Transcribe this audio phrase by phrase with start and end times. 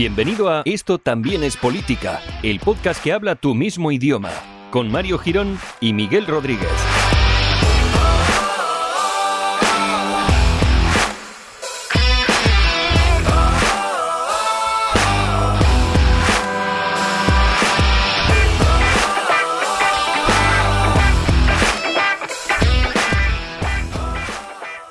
[0.00, 4.30] Bienvenido a Esto también es política, el podcast que habla tu mismo idioma,
[4.70, 6.70] con Mario Girón y Miguel Rodríguez.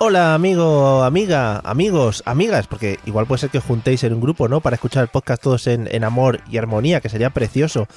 [0.09, 4.59] Hola amigo, amiga, amigos, amigas, porque igual puede ser que juntéis en un grupo, ¿no?
[4.59, 7.87] Para escuchar el podcast todos en, en amor y armonía, que sería precioso.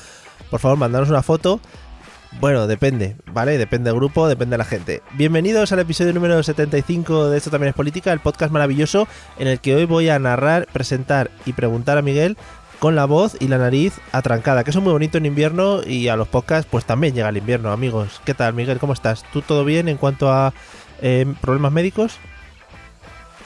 [0.50, 1.58] Por favor, mandaros una foto.
[2.38, 3.56] Bueno, depende, ¿vale?
[3.56, 5.02] Depende del grupo, depende de la gente.
[5.14, 9.58] Bienvenidos al episodio número 75 de Esto también es política, el podcast maravilloso en el
[9.58, 12.36] que hoy voy a narrar, presentar y preguntar a Miguel
[12.82, 16.08] con la voz y la nariz atrancada, que eso es muy bonito en invierno y
[16.08, 18.20] a los podcasts pues también llega el invierno, amigos.
[18.24, 18.80] ¿Qué tal, Miguel?
[18.80, 19.24] ¿Cómo estás?
[19.32, 20.52] ¿Tú todo bien en cuanto a
[21.02, 22.18] eh, problemas médicos?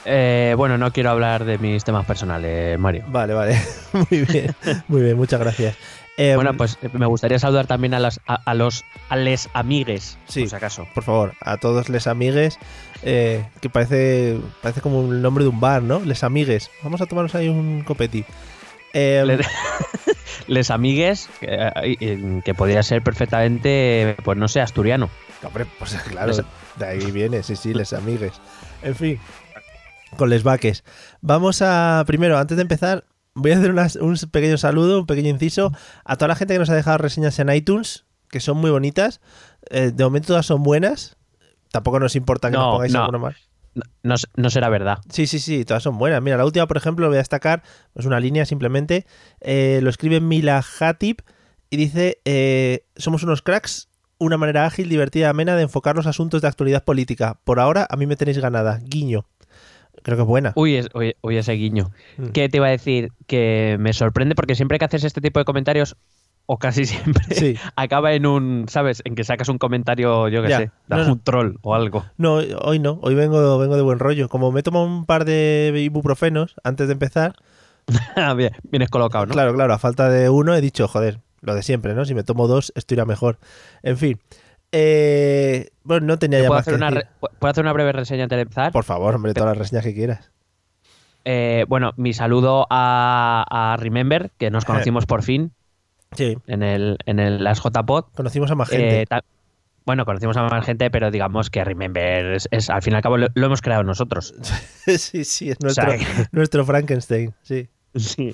[0.05, 3.03] Eh, bueno, no quiero hablar de mis temas personales, Mario.
[3.09, 3.61] Vale, vale.
[3.93, 4.55] muy bien,
[4.87, 5.75] muy bien, muchas gracias.
[6.19, 10.17] Eh, bueno, pues me gustaría saludar también a, las, a, a los a les amigues,
[10.27, 10.41] Sí.
[10.41, 10.87] por si acaso.
[10.95, 12.57] por favor, a todos les amigues,
[13.03, 15.99] eh, que parece, parece como el nombre de un bar, ¿no?
[15.99, 16.71] Les amigues.
[16.81, 18.25] Vamos a tomarnos ahí un copeti.
[18.93, 19.37] Eh, Le-
[20.47, 25.09] les amigues, que, eh, que podría ser perfectamente, pues no sé, asturiano.
[25.43, 26.41] hombre, pues claro, Les-
[26.79, 28.33] de ahí viene, sí, sí, les amigues.
[28.83, 29.19] En fin,
[30.17, 30.83] con les vaques.
[31.21, 35.29] Vamos a, primero, antes de empezar, voy a hacer unas- un pequeño saludo, un pequeño
[35.29, 35.71] inciso
[36.05, 39.21] a toda la gente que nos ha dejado reseñas en iTunes, que son muy bonitas.
[39.69, 41.17] Eh, de momento todas son buenas.
[41.71, 42.99] Tampoco nos importa que No, nos pongáis no.
[43.01, 43.35] alguna más.
[43.75, 44.97] No, no, no será verdad.
[45.09, 46.21] Sí, sí, sí, todas son buenas.
[46.23, 47.61] Mira, la última, por ejemplo, lo voy a destacar,
[47.93, 49.05] es una línea simplemente.
[49.41, 51.21] eh, lo escribe Mila Hatip
[51.69, 53.86] y dice: eh, Somos unos cracks,
[54.19, 57.39] una manera ágil, divertida amena de enfocar los asuntos de actualidad política.
[57.43, 58.79] Por ahora, a mí me tenéis ganada.
[58.83, 59.25] Guiño.
[60.03, 60.53] Creo que es buena.
[60.55, 61.91] Uy, es- uy, uy, ese guiño.
[62.17, 62.27] Mm.
[62.27, 63.11] ¿Qué te iba a decir?
[63.27, 65.97] Que me sorprende porque siempre que haces este tipo de comentarios,
[66.45, 67.55] o casi siempre, Sí.
[67.75, 69.01] acaba en un, ¿sabes?
[69.05, 71.11] En que sacas un comentario, yo qué sé, No, no.
[71.13, 72.05] un troll o algo.
[72.17, 74.29] No, hoy no, hoy vengo, vengo de buen rollo.
[74.29, 77.33] Como me tomo un par de ibuprofenos antes de empezar,
[78.15, 79.33] Ah, Bien, Vienes colocado, ¿no?
[79.33, 82.05] Claro, claro, a falta de uno he dicho, joder, lo de siempre, ¿no?
[82.05, 83.37] Si me tomo dos, esto irá mejor.
[83.83, 84.19] En fin.
[84.71, 87.09] Eh, bueno, no tenía ya ¿Puedo más que hacer, una decir.
[87.39, 88.71] ¿Puedo hacer una breve reseña antes de empezar?
[88.71, 90.31] Por favor, hombre, todas las reseñas que quieras.
[91.25, 95.51] Eh, bueno, mi saludo a, a Remember, que nos conocimos por fin
[96.15, 98.05] Sí, en el, en el Las JPod.
[98.15, 99.01] conocimos a más gente.
[99.01, 99.05] Eh,
[99.85, 103.01] bueno, conocimos a más gente, pero digamos que Remember es, es- al fin y al
[103.01, 104.33] cabo lo, lo hemos creado nosotros.
[104.85, 107.67] sí, sí, es nuestro, o sea, nuestro Frankenstein, sí.
[107.95, 108.33] Sí.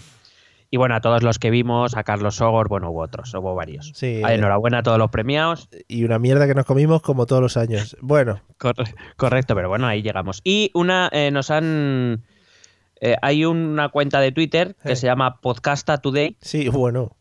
[0.74, 3.92] Y bueno, a todos los que vimos, a Carlos Sogor, bueno, hubo otros, hubo varios.
[3.94, 5.70] Sí, enhorabuena a todos los premiados.
[5.88, 7.96] y una mierda que nos comimos como todos los años.
[8.02, 10.42] Bueno, Corre- correcto, pero bueno, ahí llegamos.
[10.44, 12.24] Y una, eh, nos han...
[13.00, 14.96] eh, hay una cuenta de Twitter que Eh.
[14.96, 17.16] se llama Podcasta Today, sí, bueno.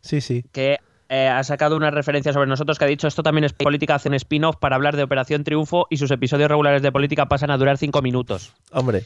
[0.00, 0.42] Sí, sí.
[0.50, 0.78] que
[1.10, 4.14] eh, ha sacado una referencia sobre nosotros que ha dicho esto también es política, hacen
[4.14, 7.76] spin-off para hablar de Operación Triunfo y sus episodios regulares de política pasan a durar
[7.76, 8.54] cinco minutos.
[8.72, 9.04] Hombre,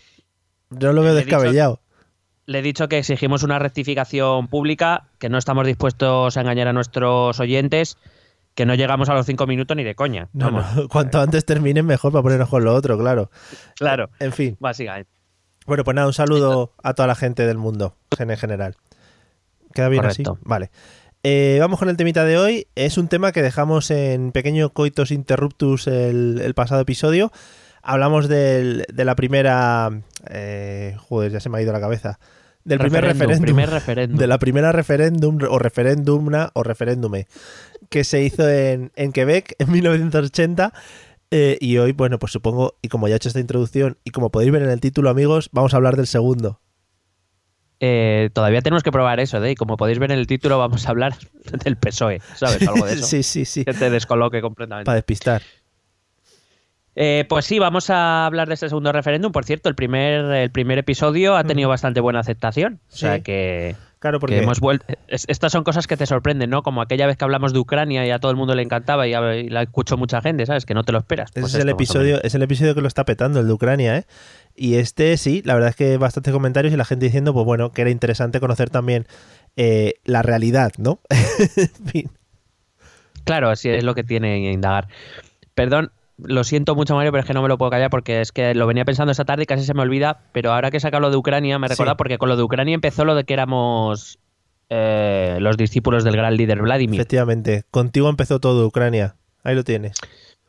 [0.71, 1.81] yo lo veo descabellado.
[2.49, 6.73] Le he dicho que exigimos una rectificación pública, que no estamos dispuestos a engañar a
[6.73, 7.99] nuestros oyentes,
[8.55, 10.29] que no llegamos a los cinco minutos ni de coña.
[10.33, 13.31] No, no, cuanto antes terminen, mejor para ponernos con lo otro, claro.
[13.77, 14.57] Claro, En fin.
[14.61, 15.11] básicamente.
[15.67, 18.77] Bueno, pues nada, un saludo a toda la gente del mundo, en general.
[19.75, 20.33] ¿Queda bien Correcto.
[20.33, 20.43] así?
[20.47, 20.71] Vale.
[21.25, 22.67] Eh, vamos con el temita de hoy.
[22.75, 27.31] Es un tema que dejamos en pequeño coitos interruptus el, el pasado episodio.
[27.83, 29.91] Hablamos del- de la primera...
[30.31, 32.19] eh, joder, ya se me ha ido la cabeza.
[32.69, 34.19] Del primer Referéndum, primer referéndum.
[34.19, 37.27] De la primera referéndum o referéndumna o referéndume
[37.89, 40.73] que se hizo en, en Quebec en 1980.
[41.31, 44.31] eh, y hoy, bueno, pues supongo, y como ya he hecho esta introducción, y como
[44.31, 46.61] podéis ver en el título, amigos, vamos a hablar del segundo.
[47.81, 49.53] Eh, todavía tenemos que probar eso, ¿eh?
[49.53, 51.15] Y como podéis ver en el título, vamos a hablar
[51.65, 52.67] del PSOE, ¿sabes?
[52.67, 53.07] Algo de eso.
[53.07, 53.65] sí, sí, sí.
[53.65, 54.87] Que te descoloque completamente.
[54.87, 55.43] Para despistar.
[57.01, 59.31] Eh, pues sí, vamos a hablar de este segundo referéndum.
[59.31, 62.81] Por cierto, el primer, el primer episodio ha tenido bastante buena aceptación.
[62.93, 63.23] O sea Sí.
[63.23, 63.77] que.
[64.01, 66.63] Claro, porque Que hemos vuelto, es- estas son cosas que te sorprenden, ¿no?
[66.63, 69.15] Como aquella vez que hablamos de Ucrania y a todo el mundo le encantaba y,
[69.15, 70.67] a- y la escuchó mucha gente, ¿sabes?
[70.67, 71.31] Que no te lo esperas.
[71.31, 73.53] ese Pues es el esto, episodio, es el episodio que lo está petando, el de
[73.53, 74.05] Ucrania, ¿eh?
[74.57, 77.71] Y este sí, la verdad es que bastantes comentarios y la gente diciendo, pues bueno,
[77.73, 79.07] que era interesante conocer también
[79.57, 80.99] eh, la realidad, ¿no?
[81.57, 82.11] en fin.
[83.25, 84.89] Claro, así es lo que tiene que indagar.
[85.55, 88.33] Perdón, lo siento mucho, Mario, pero es que no me lo puedo callar porque es
[88.33, 90.21] que lo venía pensando esta tarde y casi se me olvida.
[90.33, 91.73] Pero ahora que saca lo de Ucrania, me Sí.
[91.73, 94.19] recuerda porque con lo de Ucrania empezó lo de que éramos
[94.71, 97.01] eh, los discípulos del gran líder Vladimir.
[97.01, 99.17] Efectivamente, contigo empezó todo Ucrania.
[99.43, 99.97] Ahí lo tienes.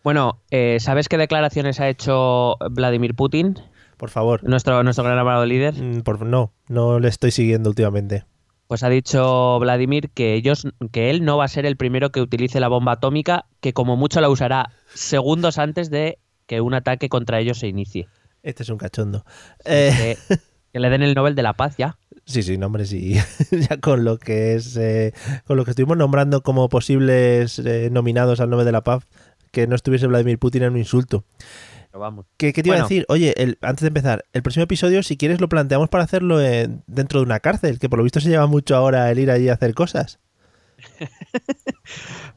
[0.04, 3.60] Bueno, eh, ¿sabes qué declaraciones ha hecho Vladimir Putin,
[3.98, 4.44] Por favor.
[4.44, 5.74] nuestro, nuestro gran amado líder?
[5.81, 8.25] Mm, por- no, no le estoy siguiendo últimamente.
[8.69, 12.21] Pues ha dicho Vladimir que ellos, que él no va a ser el primero que
[12.21, 17.10] utilice la bomba atómica, que como mucho la usará segundos antes de que un ataque
[17.10, 18.07] contra ellos se inicie.
[18.44, 19.25] Este es un cachondo.
[19.66, 20.36] Eh, Que,
[20.74, 21.98] que le den el Nobel de la Paz ya.
[22.27, 23.16] sí, sí, no, hombre, sí.
[23.51, 24.77] ya con lo que es.
[24.77, 25.13] eh,
[25.48, 29.04] con lo que estuvimos nombrando como posibles eh, nominados al Nobel de la Paz,
[29.51, 31.24] que no estuviese Vladimir Putin era un insulto.
[31.92, 32.26] Pero vamos.
[32.38, 33.06] ¿Qué, qué te iba a decir?
[33.10, 36.84] Oye, el- antes de empezar, el próximo episodio, si quieres, lo planteamos para hacerlo en-
[36.88, 39.50] dentro de una cárcel, que por lo visto se lleva mucho ahora el ir allí
[39.50, 40.20] a hacer cosas.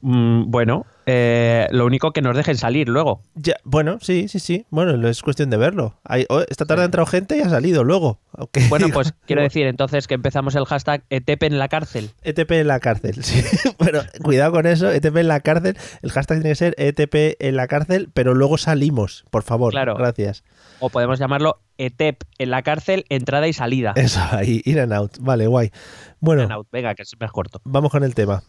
[0.04, 3.22] Mm, bueno, eh, lo único que nos dejen salir luego.
[3.34, 4.66] Ya, bueno, sí, sí, sí.
[4.70, 5.94] Bueno, es cuestión de verlo.
[6.04, 8.18] Hay- oh, esta tarde ha entrado gente y ha salido luego.
[8.68, 12.10] Bueno, pues quiero decir entonces que empezamos el hashtag ETEP en la cárcel.
[12.22, 13.44] ETP en la cárcel, sí.
[13.78, 15.76] Bueno, cuidado con eso, ETP en la cárcel.
[16.02, 19.70] El hashtag tiene que ser ETP en la cárcel, pero luego salimos, por favor.
[19.72, 19.94] Claro.
[19.96, 20.42] Gracias.
[20.80, 23.92] O podemos llamarlo ETEP en la cárcel, entrada y salida.
[23.94, 25.18] Eso, ahí, in and out.
[25.20, 25.70] Vale, guay.
[26.18, 26.68] Bueno, Out.
[26.72, 27.60] Venga, que es corto.
[27.64, 28.42] vamos con el tema.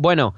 [0.00, 0.36] Bueno,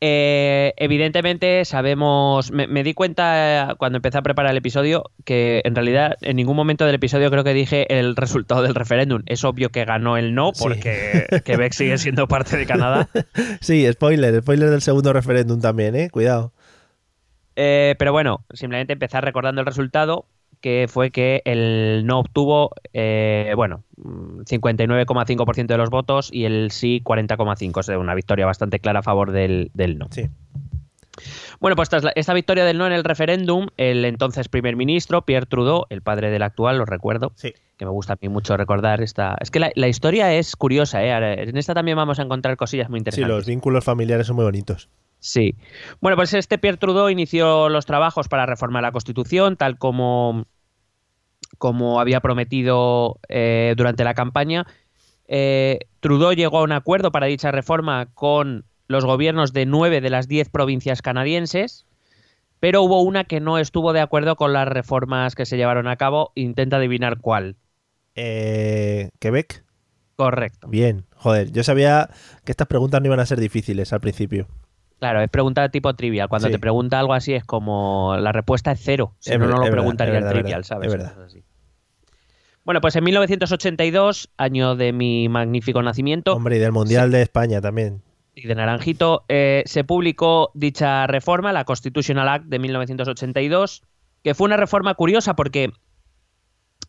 [0.00, 5.60] eh, evidentemente sabemos, me, me di cuenta eh, cuando empecé a preparar el episodio que
[5.64, 9.22] en realidad en ningún momento del episodio creo que dije el resultado del referéndum.
[9.26, 10.62] Es obvio que ganó el no Sí.
[10.62, 13.08] porque Quebec sigue siendo parte de Canadá.
[13.60, 16.08] Sí, spoiler, spoiler del segundo referéndum también, ¿eh?
[16.10, 16.52] Cuidado.
[17.56, 20.26] Eh, pero bueno, simplemente empezar recordando el resultado
[20.64, 26.70] que fue que el no obtuvo, eh, bueno, mm, 59,5% de los votos y el
[26.70, 27.80] sí 40,5%.
[27.80, 30.06] O sea, una victoria bastante clara a favor del, del no.
[30.10, 30.22] Sí.
[31.60, 35.22] Bueno, pues tras la- esta victoria del no en el referéndum, el entonces primer ministro,
[35.26, 37.52] Pierre Trudeau, el padre del actual, lo recuerdo, Sí.
[37.76, 39.36] que me gusta a mí mucho recordar esta...
[39.40, 41.42] Es que la, la historia es curiosa, ¿eh?
[41.42, 43.28] En esta también vamos a encontrar cosillas muy Sí, interesantes.
[43.28, 44.88] los vínculos familiares son muy bonitos.
[45.20, 45.54] Sí.
[46.02, 50.44] Bueno, pues este Pierre Trudeau inició los trabajos para reformar la Constitución, tal como,
[51.58, 54.66] como había prometido eh, durante la campaña.
[55.26, 60.10] Eh, Trudeau llegó a un acuerdo para dicha reforma con los gobiernos de nueve de
[60.10, 61.86] las diez provincias canadienses,
[62.60, 65.96] pero hubo una que no estuvo de acuerdo con las reformas que se llevaron a
[65.96, 66.32] cabo.
[66.34, 67.56] Intenta adivinar cuál.
[68.14, 69.64] Eh, ¿Quebec?
[70.16, 70.68] Correcto.
[70.68, 71.06] Bien.
[71.16, 72.10] Joder, yo sabía
[72.44, 74.46] que estas preguntas no iban a ser difíciles al principio.
[75.00, 76.28] Claro, es pregunta tipo trivial.
[76.28, 76.52] Cuando Sí.
[76.52, 79.14] te pregunta algo así es como la respuesta es cero.
[79.18, 80.90] Si Es no, no lo es verdad, preguntaría es verdad, trivial, es ¿sabes?
[80.92, 81.08] verdad.
[81.14, 81.43] Cosas así.
[82.64, 87.60] Bueno, pues en 1982, año de mi magnífico nacimiento Hombre, y del Mundial de España
[87.60, 88.02] también.
[88.34, 93.82] y de Naranjito, eh, se publicó dicha reforma, la Constitutional Act de 1982,
[94.22, 95.72] que fue una reforma curiosa porque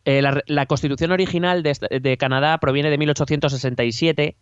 [0.06, 4.36] eh, la, la constitución original de, Canadá proviene de 1867,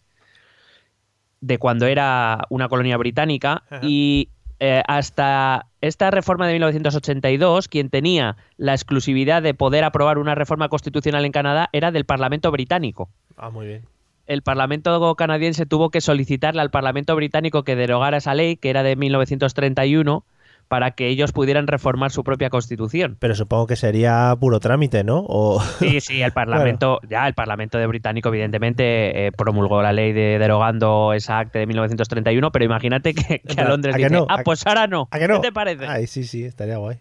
[1.40, 3.80] de cuando era una colonia británica, Ajá.
[3.82, 4.28] y
[4.60, 10.70] eh, hasta esta reforma de 1982, quien tenía la exclusividad de poder aprobar una reforma
[10.70, 13.82] constitucional en Canadá era del Parlamento británico Ah, muy bien.
[14.26, 18.82] el Parlamento canadiense tuvo que solicitarle al Parlamento británico que derogara esa ley, que era
[18.82, 20.24] de 1931,
[20.68, 23.16] para que ellos pudieran reformar su propia constitución.
[23.20, 25.24] Pero supongo que sería puro trámite, ¿no?
[25.28, 25.60] O...
[25.78, 30.38] Sí, sí, el Parlamento, ya el Parlamento de británico evidentemente eh, promulgó la ley de
[30.38, 34.26] derogando esa acta de 1931, pero imagínate que, que a ¿A Londres que dice, no?
[34.28, 35.08] ah, ¿A- pues ahora no.
[35.10, 35.40] ¿A que no?
[35.40, 35.86] ¿Qué te parece?
[35.86, 36.98] Ay, sí, sí, estaría guay.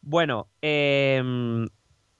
[0.00, 1.66] Bueno, em,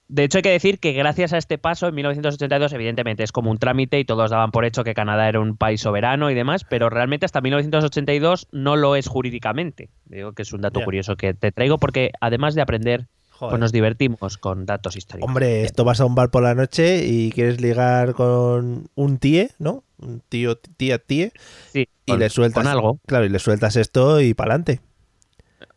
[0.09, 3.49] de hecho hay que decir que gracias a este paso en 1982 evidentemente es como
[3.51, 6.65] un trámite y todos daban por hecho que Canadá era un país soberano y demás,
[6.69, 9.89] pero realmente hasta 1982 no lo es jurídicamente.
[10.05, 13.51] Digo que es un dato curioso que te traigo porque además de aprender, Joder.
[13.53, 15.27] pues nos divertimos con datos históricos.
[15.27, 19.49] Hombre, esto vas a un bar por la noche y quieres ligar con un tíe,
[19.57, 19.83] ¿no?
[19.97, 21.31] Un tío, tía, tíe,
[21.71, 22.63] Sí, y con- le sueltas.
[22.63, 22.99] con algo.
[23.07, 24.81] Claro, y le sueltas esto y pa'lante.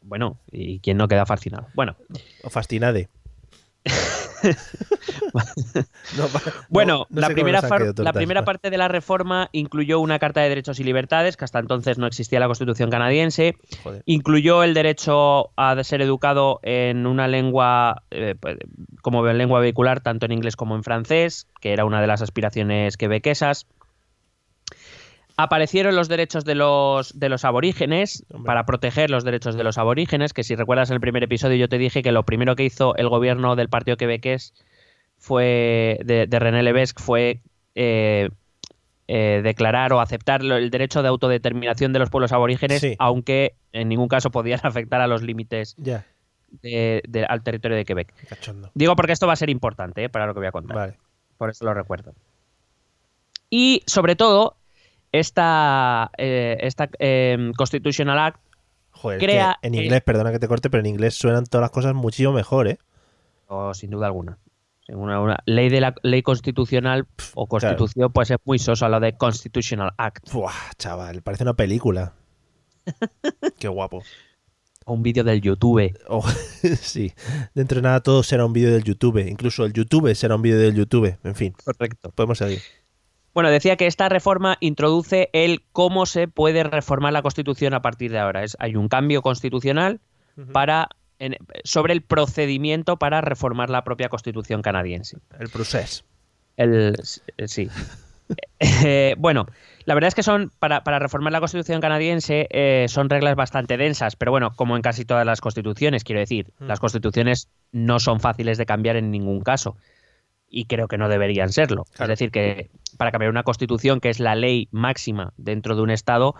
[0.02, 1.66] Bueno, y quién no queda fascinado.
[1.74, 1.96] Bueno,
[2.44, 3.08] O fascinade.
[6.16, 6.28] No,
[6.68, 7.60] Bueno, no- no la, primera
[7.96, 11.58] la primera parte de la reforma incluyó una Carta de Derechos y Libertades, que hasta
[11.58, 13.56] entonces no existía en la Constitución canadiense.
[13.82, 14.02] Joder.
[14.06, 18.56] Incluyó el derecho a ser educado en una lengua eh, pues,
[19.02, 22.96] como lengua vehicular, tanto en inglés como en francés, que era una de las aspiraciones
[22.96, 23.66] quebequesas.
[25.38, 28.46] Aparecieron los derechos de los, de los aborígenes Hombre.
[28.46, 31.76] para proteger los derechos de los aborígenes, que si recuerdas el primer episodio yo te
[31.78, 34.54] dije que lo primero que hizo el gobierno del partido quebequés
[35.18, 37.40] fue de, de René Levesque fue
[37.74, 38.30] eh,
[39.08, 42.96] eh, declarar o aceptar el derecho de autodeterminación de los pueblos aborígenes, Sí.
[42.98, 48.12] aunque en ningún caso podían afectar a los límites de- de- al territorio de Quebec.
[48.28, 48.70] cachondo.
[48.74, 50.76] Digo porque esto va a ser importante eh, para lo que voy a contar.
[50.76, 50.94] Vale.
[51.36, 52.14] Por eso lo recuerdo.
[53.50, 54.56] Y sobre todo,
[55.12, 58.40] esta, eh, esta eh, Constitutional Act
[58.90, 61.70] Joder, Crea que en inglés, perdona que te corte, pero en inglés suenan todas las
[61.70, 62.78] cosas muchísimo mejor, ¿eh?
[63.48, 64.38] o sin duda alguna.
[64.88, 69.16] Una, una ley de la ley constitucional o constitución puede ser muy sosa lo de
[69.16, 72.14] Constitutional Act Buah, chaval, parece una película.
[73.58, 74.02] Qué guapo.
[74.84, 75.92] o un vídeo del YouTube.
[76.08, 76.26] Oh,
[76.80, 77.12] sí,
[77.54, 79.26] dentro de nada todo será un vídeo del YouTube.
[79.28, 81.18] Incluso el YouTube será un vídeo del YouTube.
[81.24, 82.12] En fin, Correcto.
[82.12, 82.60] podemos seguir.
[83.36, 88.10] Bueno, decía que esta reforma introduce el cómo se puede reformar la Constitución a partir
[88.10, 88.42] de ahora.
[88.42, 90.00] Es, hay un cambio constitucional
[90.52, 90.88] para
[91.18, 95.18] en- sobre el procedimiento para reformar la propia Constitución canadiense.
[95.38, 96.02] El proceso.
[96.56, 96.96] El,
[97.44, 97.68] sí.
[98.58, 99.46] Eh, bueno,
[99.84, 103.76] la verdad es que son, para, para reformar la constitución canadiense, eh, son reglas bastante
[103.76, 106.64] densas, pero bueno, como en casi todas las constituciones, quiero decir, Mm.
[106.66, 109.76] las constituciones no son fáciles de cambiar en ningún caso.
[110.48, 111.84] Y creo que no deberían serlo.
[111.92, 112.12] Claro.
[112.12, 115.90] Es decir, que para cambiar una constitución, que es la ley máxima dentro de un
[115.90, 116.34] Estado,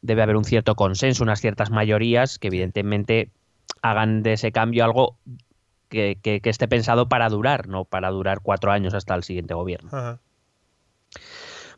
[0.00, 3.30] debe haber un cierto consenso, unas ciertas mayorías que evidentemente
[3.82, 5.16] hagan de ese cambio algo
[5.88, 9.54] que, que- que esté pensado para durar, no para durar cuatro años hasta el siguiente
[9.54, 9.90] gobierno.
[9.92, 10.20] Ajá.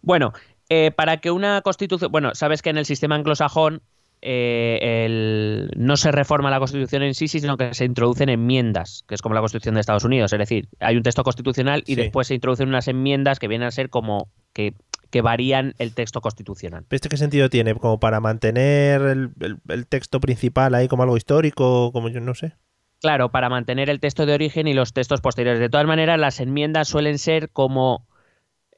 [0.02, 0.32] Bueno,
[0.68, 2.10] eh, para que una constitución.
[2.12, 3.82] Bueno, sabes que en el sistema anglosajón
[4.26, 9.14] eh, el- no se reforma la constitución en sí, sino que se introducen enmiendas, que
[9.14, 10.32] es como la constitución de Estados Unidos.
[10.32, 12.00] Es decir, hay un texto constitucional y Sí.
[12.00, 14.72] después se introducen unas enmiendas que vienen a ser como que,
[15.10, 16.84] que varían el texto constitucional.
[16.88, 17.74] ¿Pero ¿Este qué sentido tiene?
[17.74, 21.92] ¿Como para mantener el, el- el texto principal ahí como algo histórico?
[21.92, 22.54] Como yo no sé.
[23.02, 25.60] Claro, para mantener el texto de origen y los textos posteriores.
[25.60, 28.06] De todas maneras, las enmiendas suelen ser como.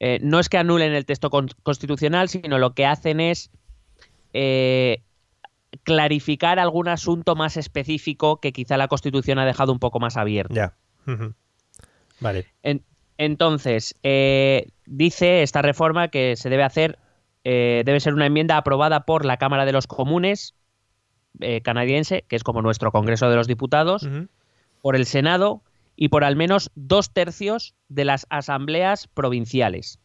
[0.01, 3.51] eh, no es que anulen el texto con- constitucional, sino lo que hacen es
[4.35, 5.03] eh,
[5.83, 10.55] clarificar algún asunto más específico que quizá la Constitución ha dejado un poco más abierto.
[10.55, 10.75] Ya.
[12.21, 12.47] Vale.
[12.63, 12.83] En-
[13.19, 16.99] entonces, eh, dice esta reforma que se debe hacer,
[17.45, 20.55] eh, debe ser una enmienda aprobada por la Cámara de los Comunes
[21.41, 24.09] eh, canadiense, que es como nuestro Congreso de los Diputados,
[24.81, 25.63] por el Senado
[25.95, 29.99] y por al menos dos tercios de las asambleas provinciales.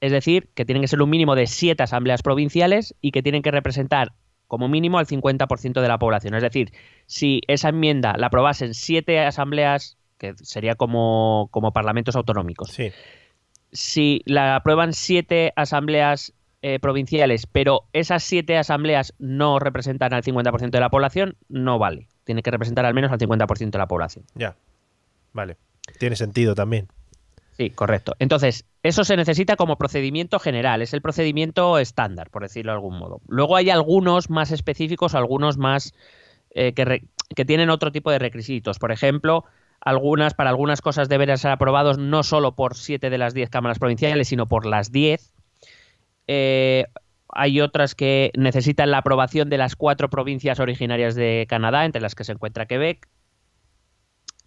[0.00, 3.42] Es decir, que tienen que ser un mínimo de siete asambleas provinciales y que tienen
[3.42, 4.12] que representar
[4.46, 6.34] como mínimo al 50% de la población.
[6.34, 6.72] Es decir,
[7.06, 12.92] si esa enmienda la aprobasen siete asambleas, que sería como, como parlamentos autonómicos, Sí.
[13.72, 20.70] si la aprueban siete asambleas eh, provinciales, pero esas siete asambleas no representan al 50%
[20.70, 22.08] de la población, no vale.
[22.24, 24.24] Tiene que representar al menos al 50% de la población.
[24.34, 24.56] Ya.
[25.32, 25.56] Vale.
[25.98, 26.88] Tiene sentido también.
[27.56, 28.14] Sí, correcto.
[28.18, 32.98] Entonces, eso se necesita como procedimiento general, es el procedimiento estándar, por decirlo de algún
[32.98, 33.22] modo.
[33.28, 35.94] Luego hay algunos más específicos, algunos más
[36.50, 38.78] eh, que, re- que tienen otro tipo de requisitos.
[38.78, 39.44] Por ejemplo,
[39.80, 43.78] algunas, para algunas cosas deberán ser aprobados no solo por siete de las diez cámaras
[43.78, 45.32] provinciales, sino por las diez.
[46.26, 46.84] Eh,
[47.30, 52.14] hay otras que necesitan la aprobación de las cuatro provincias originarias de Canadá, entre las
[52.14, 53.08] que se encuentra Quebec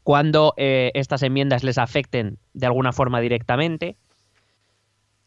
[0.10, 3.96] cuando eh, estas enmiendas les afecten de alguna forma directamente.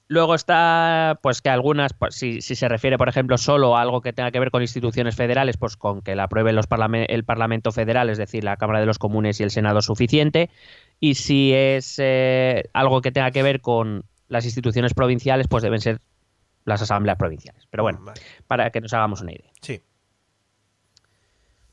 [0.09, 4.01] Luego está, pues que algunas, pues, si, si se refiere, por ejemplo, solo a algo
[4.01, 7.23] que tenga que ver con instituciones federales, pues con que la apruebe los parlame- el
[7.23, 10.51] Parlamento Federal, es decir, la Cámara de los Comunes y el Senado es suficiente.
[10.99, 15.81] Y si es eh, algo que tenga que ver con las instituciones provinciales, pues deben
[15.81, 16.01] ser
[16.65, 17.69] las asambleas provinciales.
[17.71, 18.21] Pero bueno, Vale.
[18.49, 19.53] para que nos hagamos una idea.
[19.61, 19.81] Sí.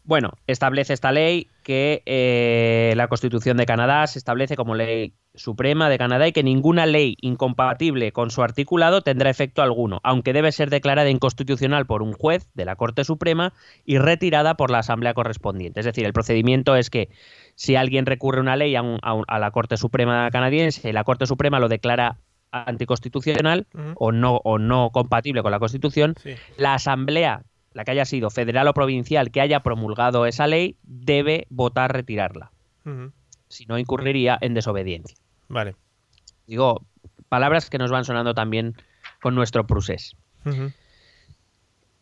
[0.09, 5.87] Bueno, establece esta ley que eh, la Constitución de Canadá se establece como ley suprema
[5.87, 10.51] de Canadá y que ninguna ley incompatible con su articulado tendrá efecto alguno, aunque debe
[10.51, 13.53] ser declarada inconstitucional por un juez de la Corte Suprema
[13.85, 15.79] y retirada por la Asamblea correspondiente.
[15.79, 17.09] Es decir, el procedimiento es que
[17.53, 20.91] si alguien recurre una ley a, un- a un- a la Corte Suprema canadiense y
[20.91, 22.17] la Corte Suprema lo declara
[22.51, 26.33] anticonstitucional o no o no compatible con la Constitución, Sí.
[26.57, 27.43] la asamblea,
[27.79, 32.51] la que haya sido federal o provincial, que haya promulgado esa ley, debe votar retirarla.
[33.47, 35.15] Si no incurriría en desobediencia.
[35.47, 35.75] Vale.
[36.45, 36.83] Digo,
[37.29, 38.75] palabras que nos van sonando también
[39.21, 40.17] con nuestro procés.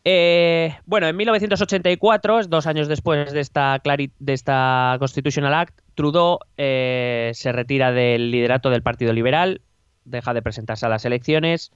[0.02, 6.40] Eh, bueno, en 1984, dos años después de esta, clari- de esta Constitutional Act, Trudeau
[6.56, 9.60] eh, se retira del liderato del Partido Liberal,
[10.04, 11.70] deja de presentarse a las elecciones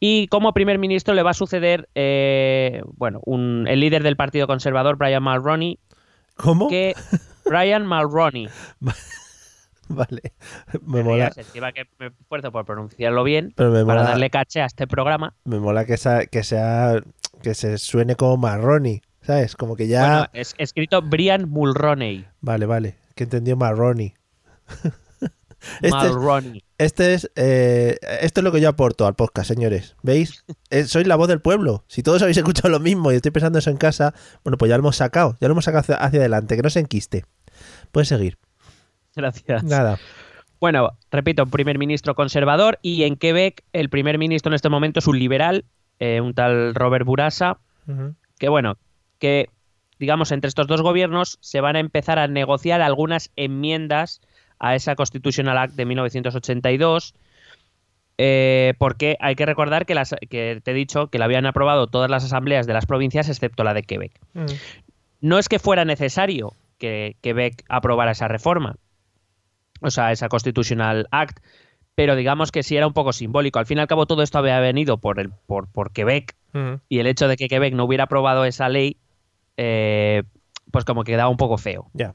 [0.00, 4.46] y como primer ministro le va a suceder, eh, bueno, un- el líder del Partido
[4.46, 5.78] Conservador, Brian Mulroney,
[6.36, 6.68] ¿Cómo?
[6.68, 6.94] que
[7.44, 8.48] Brian Mulroney,
[9.90, 10.20] Vale.
[10.82, 14.66] Me me mola, que me esfuerzo por pronunciarlo bien, pero me para darle caché a
[14.66, 15.34] este programa.
[15.44, 17.00] me mola que, sea, que sea
[17.42, 19.56] que se suene como Marroni, ¿sabes?
[19.56, 22.26] Como que ya Bueno, es escrito Brian Mulroney.
[22.42, 24.12] Vale, vale, que entendió Marroni.
[25.82, 29.96] este es, este es eh, esto es lo que yo aporto al podcast, señores.
[30.02, 30.44] ¿Veis?
[30.70, 31.84] Eh, soy la voz del pueblo.
[31.88, 34.12] Si todos habéis escuchado lo mismo y estoy pensando eso en casa,
[34.44, 36.68] bueno, pues ya lo hemos sacado, ya lo hemos sacado hacia, hacia adelante, que no
[36.68, 37.24] se enquiste.
[37.90, 38.36] Puedes seguir.
[39.16, 39.64] Gracias.
[39.64, 39.98] Nada.
[40.60, 45.06] Bueno, repito, primer ministro conservador y en Quebec el primer ministro en este momento es
[45.06, 45.64] un liberal,
[46.00, 48.14] eh, un tal Robert Burasa, Ujú.
[48.38, 48.76] que bueno,
[49.18, 49.48] que
[49.98, 54.20] digamos entre estos dos gobiernos se van a empezar a negociar algunas enmiendas
[54.58, 57.14] a esa Constitutional Act de 1982.
[58.20, 61.86] eh, porque hay que recordar que, las, que te he dicho que la habían aprobado
[61.86, 64.12] todas las asambleas de las provincias excepto la de Quebec.
[64.34, 64.46] Mm.
[65.20, 68.74] No es que fuera necesario que Quebec aprobara esa reforma,
[69.80, 71.38] o sea, esa Constitutional Act,
[71.94, 73.58] pero digamos que sí era un poco simbólico.
[73.60, 76.80] Al fin y al cabo, todo esto había venido por, el, por, por Quebec Ujú.
[76.88, 78.96] y el hecho de que Quebec no hubiera aprobado esa ley,
[79.56, 80.22] eh,
[80.72, 81.88] pues como que quedaba un poco feo.
[81.94, 82.14] Ya.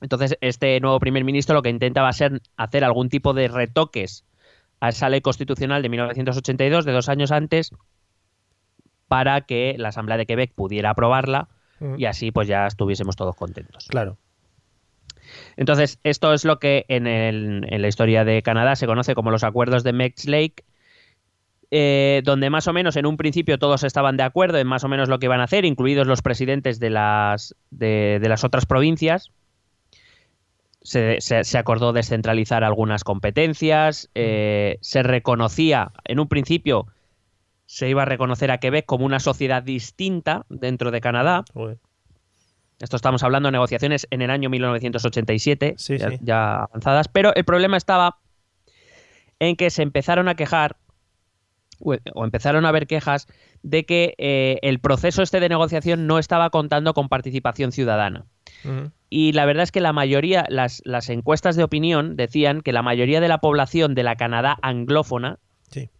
[0.00, 4.24] Entonces, este nuevo primer ministro lo que intentaba ser hacer algún tipo de retoques
[4.80, 7.70] a esa ley constitucional de 1982, de dos años antes,
[9.08, 11.48] para que la Asamblea de Quebec pudiera aprobarla
[11.96, 13.86] y así pues ya estuviésemos todos contentos.
[13.88, 14.16] Claro.
[15.56, 19.30] Entonces, esto es lo que en, el- en la historia de Canadá se conoce como
[19.30, 20.64] los acuerdos de Mex Lake,
[21.70, 24.88] eh, donde más o menos en un principio todos estaban de acuerdo en más o
[24.88, 28.64] menos lo que iban a hacer, incluidos los presidentes de las, de, de las otras
[28.66, 29.30] provincias.
[30.80, 36.86] Se, se- se acordó descentralizar algunas competencias, eh, se reconocía, en un principio
[37.66, 41.78] se iba a reconocer a Quebec como una sociedad distinta dentro de Canadá, Joder.
[42.80, 46.18] esto estamos hablando de negociaciones en el año 1987, Sí, ya, sí.
[46.22, 48.18] ya avanzadas, pero el problema estaba
[49.40, 50.76] en que se empezaron a quejar,
[51.80, 53.26] o o empezaron a haber quejas,
[53.62, 58.26] de que eh, el proceso este de negociación no estaba contando con participación ciudadana.
[59.10, 62.82] Y la verdad es que la mayoría, las, las encuestas de opinión decían que la
[62.82, 65.38] mayoría de la población de la Canadá anglófona
[65.70, 65.90] Sí.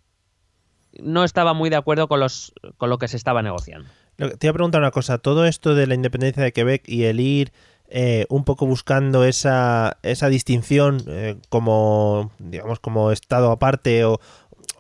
[1.01, 3.89] no estaba muy de acuerdo con, los, con lo que se estaba negociando.
[4.17, 5.19] Te iba a preguntar una cosa.
[5.19, 7.53] Todo esto de la independencia de Quebec y el ir
[7.89, 14.21] eh, un poco buscando esa, esa distinción eh, como, digamos, como Estado aparte o,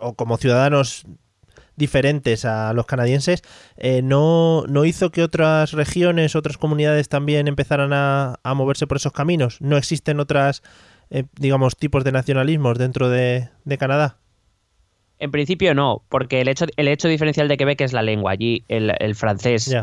[0.01, 1.07] o como ciudadanos
[1.79, 3.43] diferentes a los canadienses,
[3.77, 8.99] eh, no, no hizo que otras regiones, otras comunidades también empezaran a, a moverse por
[8.99, 9.61] esos caminos.
[9.61, 10.63] No existen otras,
[11.11, 14.19] eh, digamos, tipos de nacionalismos dentro de, de Canadá.
[15.21, 18.33] En principio no, porque el hecho, el hecho diferencial de Quebec es la lengua.
[18.33, 19.75] Allí el, el francés.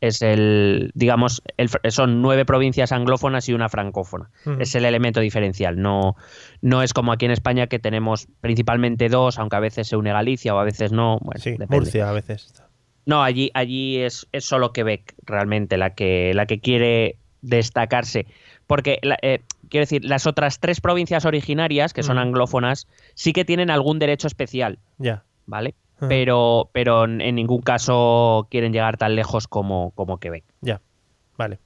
[0.00, 4.30] Es el, digamos, el son nueve provincias anglófonas y una francófona.
[4.58, 5.80] Es el elemento diferencial.
[5.80, 6.16] No,
[6.62, 10.12] no es como aquí en España que tenemos principalmente dos, aunque a veces se une
[10.12, 11.18] Galicia o a veces no.
[11.20, 11.76] Bueno, Sí, depende.
[11.76, 12.52] Murcia a veces.
[13.06, 18.26] No, allí, allí es, es solo Quebec realmente la que, la que quiere destacarse.
[18.66, 23.70] Porque, eh, quiero decir, las otras tres provincias originarias, que son anglófonas, sí que tienen
[23.70, 25.24] algún derecho especial, Ya.
[25.46, 25.74] ¿vale?
[26.00, 26.08] Ajá.
[26.08, 30.44] Pero, pero en ningún caso quieren llegar tan lejos como, como Quebec.
[30.62, 30.80] Ya.
[31.36, 31.58] Vale.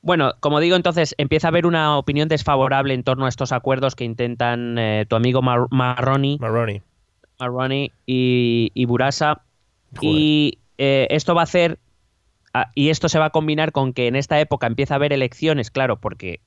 [0.00, 3.96] Bueno, como digo, entonces empieza a haber una opinión desfavorable en torno a estos acuerdos
[3.96, 6.82] que intentan eh, tu amigo Mar- Marroni, Marroni.
[7.40, 9.42] Marroni y, y Burasa.
[9.96, 10.00] Joder.
[10.02, 11.78] Y eh, esto va a hacer.
[12.54, 15.12] ah, y esto se va a combinar con que en esta época empieza a haber
[15.12, 16.40] elecciones, claro, porque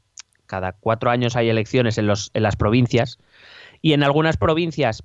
[0.46, 3.18] cada cuatro años hay elecciones en, los, en las provincias.
[3.82, 5.04] Y en algunas provincias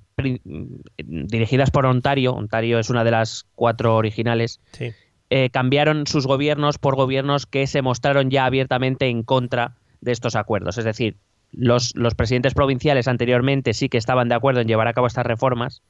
[0.97, 4.91] dirigidas por Ontario, Ontario es una de las cuatro originales, Sí.
[5.29, 10.35] eh, cambiaron sus gobiernos por gobiernos que se mostraron ya abiertamente en contra de estos
[10.35, 10.77] acuerdos.
[10.77, 11.17] Es decir,
[11.51, 15.25] los, los presidentes provinciales anteriormente sí que estaban de acuerdo en llevar a cabo estas
[15.25, 15.81] reformas,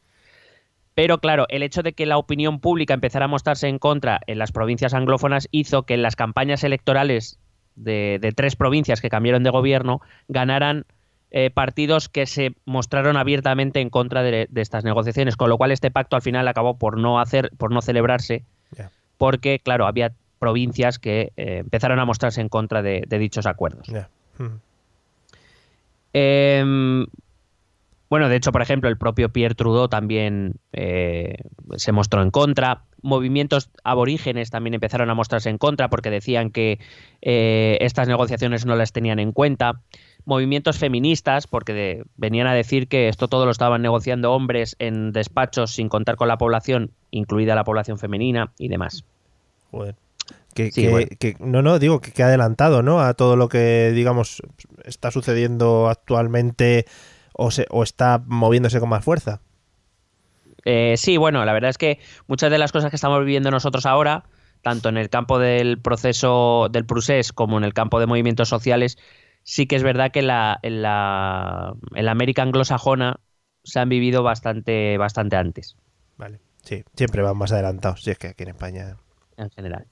[0.95, 4.39] pero claro, el hecho de que la opinión pública empezara a mostrarse en contra en
[4.39, 7.38] las provincias anglófonas hizo que en las campañas electorales
[7.76, 10.86] de, de tres provincias que cambiaron de gobierno ganaran
[11.39, 15.71] eh, partidos que se mostraron abiertamente en contra de, de estas negociaciones, con lo cual
[15.71, 18.43] este pacto al final acabó por no hacer, por no celebrarse
[19.19, 23.88] porque, claro, había provincias que eh, empezaron a mostrarse en contra de, de dichos acuerdos.
[26.12, 27.06] Em,
[28.10, 31.36] bueno, de hecho, por ejemplo, el propio Pierre Trudeau también eh,
[31.76, 32.82] se mostró en contra.
[33.04, 36.80] Movimientos aborígenes también empezaron a mostrarse en contra porque decían que
[37.21, 39.82] eh, estas negociaciones no las tenían en cuenta.
[40.27, 45.13] Movimientos feministas, porque de- venían a decir que esto todo lo estaban negociando hombres en
[45.13, 49.05] despachos sin contar con la población, incluida la población femenina y demás.
[49.71, 49.95] Joder.
[50.53, 51.07] Que, Sí, que- bueno.
[51.17, 52.99] que- no, no, digo que, que ha adelantado, ¿no?
[52.99, 54.41] A todo lo que, digamos,
[54.83, 56.85] está sucediendo actualmente
[57.31, 59.39] o, se, o está moviéndose con más fuerza.
[60.65, 63.85] Eh, sí, bueno, la verdad es que muchas de las cosas que estamos viviendo nosotros
[63.85, 64.25] ahora,
[64.61, 68.97] tanto en el campo del proceso del procés como en el campo de movimientos sociales,
[69.47, 73.21] sí que es verdad que la, en, la, en la América anglosajona
[73.63, 75.77] se han vivido bastante, bastante antes,
[76.17, 76.39] Vale.
[76.63, 78.01] Sí, siempre van más adelantados.
[78.01, 78.97] Si es que aquí en España.
[79.38, 79.86] en general.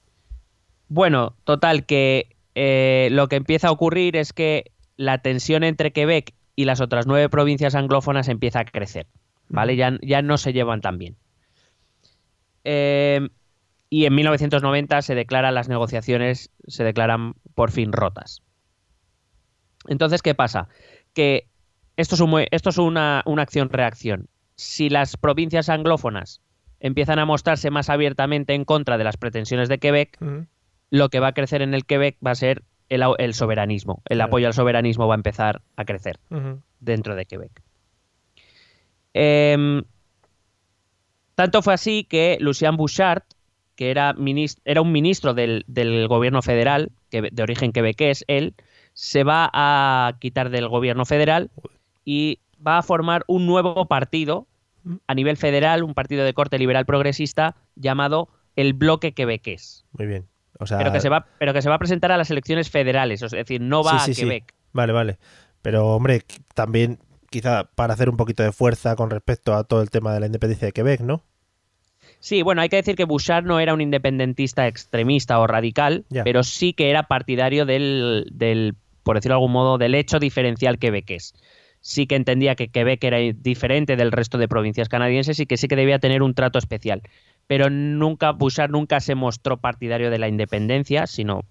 [0.88, 6.34] Bueno, total, que eh, lo que empieza a ocurrir es que la tensión entre Quebec
[6.54, 9.06] y las otras nueve provincias anglófonas empieza a crecer,
[9.48, 9.76] ¿vale?
[9.76, 11.16] Ya, ya no se llevan tan bien.
[12.64, 13.28] Eh,
[13.88, 18.42] y en 1990 se declaran las negociaciones, se declaran por fin rotas.
[19.88, 20.68] Entonces, ¿qué pasa?
[21.14, 21.46] Que
[21.96, 24.28] esto es, un mue- esto es una, una acción-reacción.
[24.56, 26.40] Si las provincias anglófonas
[26.80, 30.46] empiezan a mostrarse más abiertamente en contra de las pretensiones de Quebec, Ujú.
[30.90, 34.02] lo que va a crecer en el Quebec va a ser el, soberanismo.
[34.08, 34.28] El Claro.
[34.28, 36.18] apoyo al soberanismo va a empezar a crecer
[36.80, 37.62] dentro de Quebec.
[39.14, 39.82] Em,
[41.34, 43.22] tanto fue así que Lucien Bouchard,
[43.74, 48.54] que era, un ministro del, del gobierno federal, que, de origen quebequés, él,
[48.96, 51.50] se va a quitar del gobierno federal
[52.02, 54.46] y va a formar un nuevo partido
[55.06, 59.84] a nivel federal, un partido de corte liberal progresista llamado el Bloque Quebequés.
[59.92, 60.26] Muy bien.
[60.58, 62.70] O sea, Pero que, se va, pero que se va a presentar a las elecciones
[62.70, 64.22] federales, es decir, no va sí, sí, a sí.
[64.22, 64.54] Quebec.
[64.72, 65.18] Vale, vale.
[65.60, 66.22] Pero, hombre,
[66.54, 70.20] también quizá para hacer un poquito de fuerza con respecto a todo el tema de
[70.20, 71.22] la independencia de Quebec, ¿no?
[72.20, 76.42] Sí, bueno, hay que decir que Bouchard no era un independentista extremista o radical, pero
[76.42, 78.74] sí que era partidario del, del,
[79.06, 81.32] por decirlo de algún modo, del hecho diferencial quebequés.
[81.80, 85.68] Sí que entendía que Quebec era diferente del resto de provincias canadienses y que sí
[85.68, 87.02] que debía tener un trato especial.
[87.46, 91.44] Pero nunca, Bouchard nunca se mostró partidario de la independencia, sino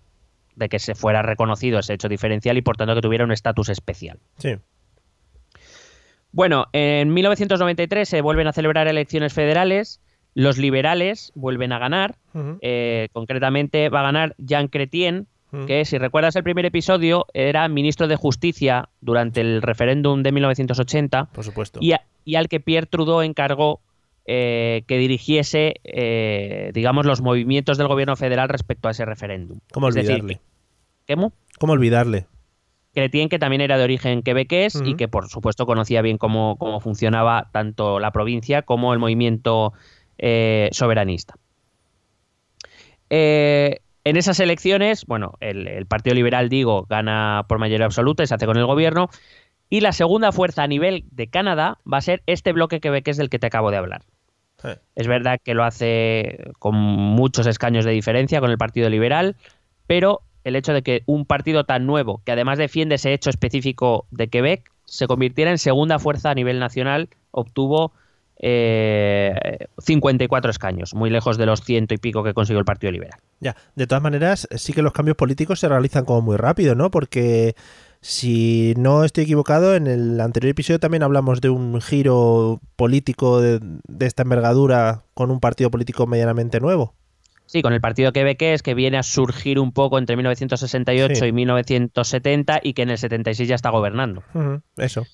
[0.58, 3.70] de que se fuera reconocido ese hecho diferencial y por tanto que tuviera un estatus
[3.70, 4.20] especial.
[4.38, 4.58] Sí.
[6.34, 10.02] Bueno, en 1993 se vuelven a celebrar elecciones federales,
[10.34, 12.16] los liberales vuelven a ganar,
[12.60, 15.66] eh, concretamente va a ganar Jean Chrétien, Ujú.
[15.68, 21.26] que si recuerdas el primer episodio era ministro de Justicia durante el referéndum de 1980
[21.26, 21.80] Por supuesto.
[21.82, 23.80] y, a- y al que Pierre Trudeau encargó
[24.28, 29.60] eh, que dirigiese, eh, digamos, los movimientos del gobierno federal respecto a ese referéndum.
[29.72, 30.42] ¿Cómo Es decir, olvidarle?
[31.08, 31.32] ¿Cómo?
[31.60, 32.26] ¿Cómo olvidarle?
[32.96, 36.80] Chrétien, que también era de origen quebequés y que, por supuesto, conocía bien cómo, cómo
[36.80, 39.74] funcionaba tanto la provincia como el movimiento
[40.18, 41.36] eh, soberanista.
[43.10, 48.28] Eh, en esas elecciones, bueno, el, el Partido Liberal, digo, gana por mayoría absoluta y
[48.28, 49.10] se hace con el gobierno.
[49.70, 53.30] Y la segunda fuerza a nivel de Canadá va a ser este bloque quebequés del
[53.30, 54.04] que te acabo de hablar.
[54.96, 59.36] Es verdad que lo hace con muchos escaños de diferencia con el Partido Liberal,
[59.86, 64.08] pero el hecho de que un partido tan nuevo, que además defiende ese hecho específico
[64.12, 67.92] de Quebec, se convirtiera en segunda fuerza a nivel nacional, obtuvo
[68.40, 73.20] eh, 54 escaños, muy lejos de los ciento y pico que consiguió el Partido Liberal.
[73.40, 76.92] Ya, de todas maneras, sí que los cambios políticos se realizan como muy rápido, ¿no?
[76.92, 77.56] Porque
[78.02, 83.60] si no estoy equivocado, en el anterior episodio también hablamos de un giro político de,
[83.62, 86.94] de esta envergadura con un partido político medianamente nuevo.
[87.48, 91.26] Sí, con el partido quebequés que viene a surgir un poco entre 1968 Sí.
[91.28, 94.24] y 1970 y que en el 76 ya está gobernando.
[94.78, 95.06] Eso.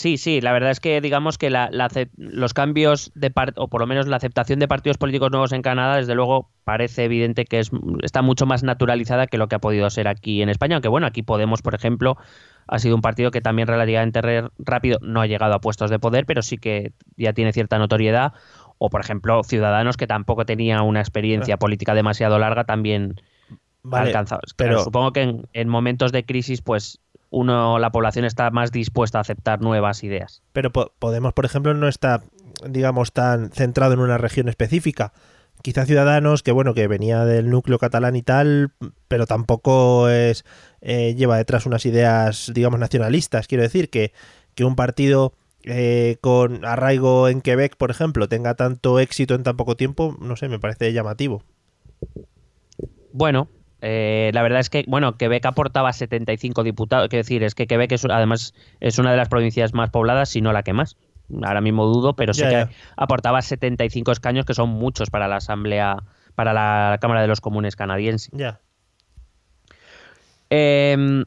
[0.00, 1.68] Sí, sí, la verdad es que digamos que la-
[2.16, 5.96] los cambios de o por lo menos la aceptación de partidos políticos nuevos en Canadá,
[5.96, 7.70] desde luego parece evidente que es,
[8.02, 11.06] está mucho más naturalizada que lo que ha podido ser aquí en España, aunque bueno,
[11.06, 12.16] aquí Podemos, por ejemplo,
[12.66, 15.98] ha sido un partido que también relativamente re- rápido no ha llegado a puestos de
[15.98, 18.32] poder, pero sí que ya tiene cierta notoriedad,
[18.78, 23.16] o por ejemplo Ciudadanos, que tampoco tenía una experiencia política demasiado larga, también
[23.50, 24.40] ha Vale, alcanzado.
[24.56, 27.00] pero- Claro, supongo que en, en momentos de crisis, pues
[27.30, 30.42] uno, la población está más dispuesta a aceptar nuevas ideas.
[30.52, 32.22] Pero Po- Podemos, por ejemplo, no está,
[32.68, 35.12] digamos, tan centrado en una región específica.
[35.62, 38.72] Quizá Ciudadanos, que bueno, que venía del núcleo catalán y tal,
[39.08, 40.44] pero tampoco es
[40.80, 43.46] eh, lleva detrás unas ideas, digamos, nacionalistas.
[43.46, 44.12] Quiero decir que,
[44.54, 49.58] que un partido eh, con arraigo en Quebec, por ejemplo, tenga tanto éxito en tan
[49.58, 51.42] poco tiempo, no sé, me parece llamativo.
[53.12, 53.48] Bueno,
[53.82, 57.08] eh, la verdad es que, bueno, Quebec aportaba 75 diputados.
[57.08, 60.40] Quiero decir, es que Quebec es, además es una de las provincias más pobladas, si
[60.40, 60.96] no la que más.
[61.42, 62.70] Ahora mismo dudo, pero sé Ya, que ya.
[62.96, 65.96] aportaba 75 escaños, que son muchos para la Asamblea,
[66.34, 68.30] para la Cámara de los Comunes canadiense.
[68.32, 68.58] Ya.
[70.50, 71.24] Eh,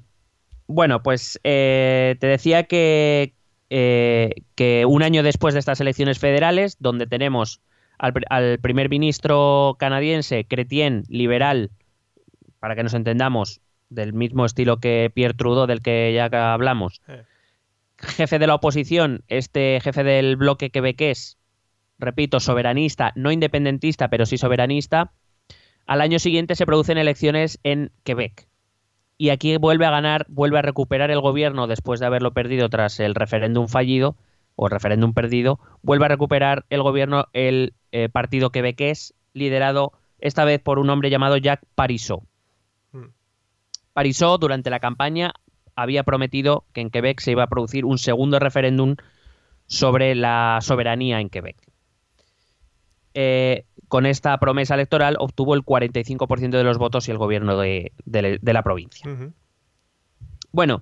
[0.68, 3.34] bueno, pues eh, te decía que,
[3.70, 7.62] eh, que un año después de estas elecciones federales, donde tenemos
[7.98, 11.72] al, al primer ministro canadiense, Chrétien, liberal,
[12.64, 17.24] para que nos entendamos, del mismo estilo que Pierre Trudeau, del que ya hablamos, Eh.
[17.98, 21.38] jefe de la oposición, este jefe del bloque quebequés,
[22.00, 25.12] repito, soberanista, no independentista, pero sí soberanista,
[25.88, 28.48] al año siguiente se producen elecciones en Quebec.
[29.18, 33.02] Y aquí vuelve a ganar, vuelve a recuperar el gobierno después de haberlo perdido tras
[33.02, 34.16] el referéndum fallido
[34.56, 40.62] o referéndum perdido, vuelve a recuperar el gobierno el eh, partido quebequés liderado esta vez
[40.62, 42.24] por un hombre llamado Jacques Parizeau.
[43.94, 45.34] Parizeau durante la campaña
[45.76, 48.96] había prometido que en Quebec se iba a producir un segundo referéndum
[49.68, 51.58] sobre la soberanía en Quebec.
[53.16, 57.92] Eh, con esta promesa electoral obtuvo el 45% de los votos y el gobierno de,
[58.06, 59.08] de- de la provincia.
[60.52, 60.82] Bueno,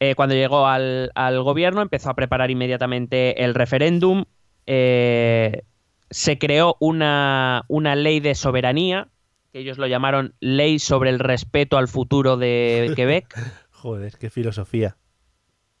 [0.00, 4.24] eh, cuando llegó al, al gobierno empezó a preparar inmediatamente el referéndum.
[4.66, 5.62] eh,
[6.10, 9.08] se creó una, una ley de soberanía,
[9.54, 13.24] que ellos lo llamaron Ley sobre el respeto al futuro de Quebec.
[13.70, 14.96] Joder, qué filosofía.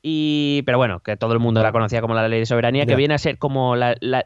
[0.00, 2.94] Y, pero bueno, que todo el mundo la conocía como la ley de soberanía, que
[2.94, 4.22] viene a ser como la, la-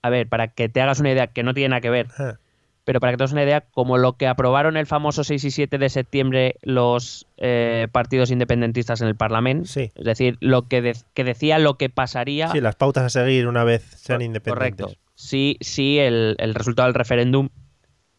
[0.00, 2.38] A ver, para que te hagas una idea, que no tiene nada que ver, Ah,
[2.84, 5.50] pero para que te hagas una idea, como lo que aprobaron el famoso 6 y
[5.50, 9.90] 7 de septiembre los eh, partidos independentistas en el Parlamento, Sí.
[9.94, 12.48] es decir, lo que, de- que decía lo que pasaría.
[12.48, 14.86] Sí, las pautas a seguir una vez sean independientes.
[14.86, 15.02] Correcto.
[15.14, 17.50] Sí, sí, el, el resultado del referéndum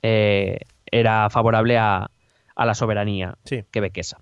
[0.02, 0.60] eh,
[0.92, 2.10] era favorable a,
[2.56, 3.64] a la soberanía Sí.
[3.72, 4.18] quebequesa.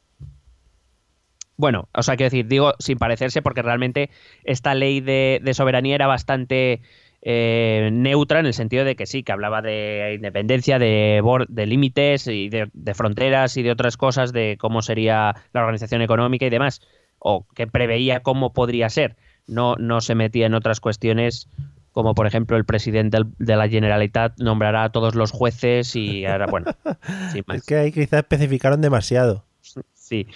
[1.56, 4.12] Bueno, o sea, quiero decir, digo sin parecerse porque realmente
[4.44, 6.82] esta ley de, de soberanía era bastante
[7.24, 12.28] eh, neutra en el sentido de que sí, que hablaba de independencia, de, de límites
[12.28, 16.52] y de, de fronteras y de otras cosas, de cómo sería la organización económica y
[16.52, 16.82] demás,
[17.18, 19.16] o que preveía cómo podría ser.
[19.48, 21.50] No, no se metía en otras cuestiones
[21.98, 26.46] como por ejemplo el presidente de la Generalitat nombrará a todos los jueces y ahora,
[26.46, 26.68] bueno,
[27.32, 27.58] sin más.
[27.58, 29.44] Es que ahí quizás especificaron demasiado.
[29.96, 30.28] Sí,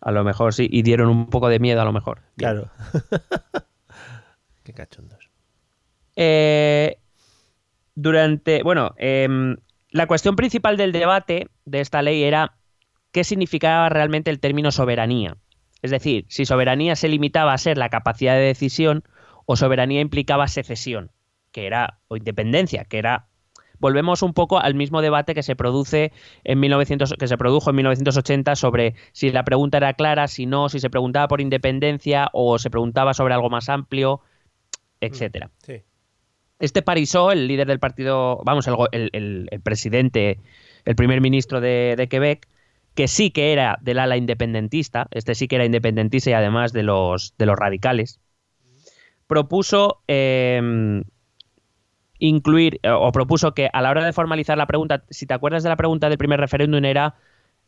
[0.00, 2.20] a lo mejor sí, y dieron un poco de miedo a lo mejor.
[2.36, 2.68] Claro.
[4.64, 5.30] qué cachondos.
[6.16, 6.98] Eh,
[7.94, 9.56] durante, bueno, em,
[9.90, 12.56] la cuestión principal del debate de esta ley era
[13.12, 15.36] qué significaba realmente el término soberanía.
[15.80, 19.04] Es decir, si soberanía se limitaba a ser la capacidad de decisión
[19.46, 21.10] o soberanía implicaba secesión,
[21.52, 23.26] que era, o independencia, que era
[23.80, 26.12] volvemos un poco al mismo debate que se produce
[26.44, 30.68] en 1900, que se produjo en 1980 sobre si la pregunta era clara, si no,
[30.68, 34.20] si se preguntaba por independencia o se preguntaba sobre algo más amplio,
[35.00, 35.50] etcétera.
[35.66, 35.82] Sí.
[36.60, 40.40] Este Parisot, el líder del partido, vamos, el, go- el- el- el presidente,
[40.84, 42.48] el primer ministro de, de Quebec,
[42.94, 46.84] que sí que era del ala independentista, este sí que era independentista y además de
[46.84, 48.20] los, de los radicales,
[49.34, 51.02] propuso eh,
[52.20, 55.70] incluir, o propuso que a la hora de formalizar la pregunta, si te acuerdas de
[55.70, 57.16] la pregunta del primer referéndum, era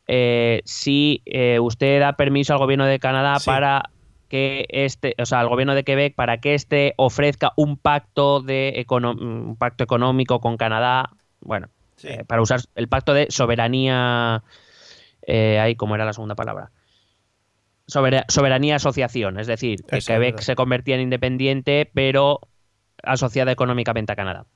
[0.07, 3.50] eh, si eh, usted da permiso al gobierno de Canadá Sí.
[3.50, 3.90] para
[4.29, 8.87] que este, o sea, al gobierno de Quebec para que este ofrezca un pacto de
[8.88, 12.09] un pacto económico con Canadá, bueno, Sí.
[12.09, 14.44] eh, para usar el pacto de soberanía,
[15.26, 16.70] ahí cómo era la segunda palabra,
[17.87, 22.40] Sobera- soberanía asociación, es decir, que Eso Quebec se convertía en independiente, pero
[23.03, 24.46] asociada económicamente a Canadá.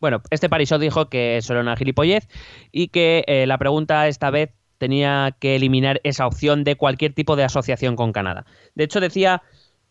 [0.00, 2.28] Bueno, este Parisot dijo que eso era una gilipollez
[2.72, 7.36] y que eh, la pregunta esta vez tenía que eliminar esa opción de cualquier tipo
[7.36, 8.44] de asociación con Canadá.
[8.74, 9.42] De hecho, decía.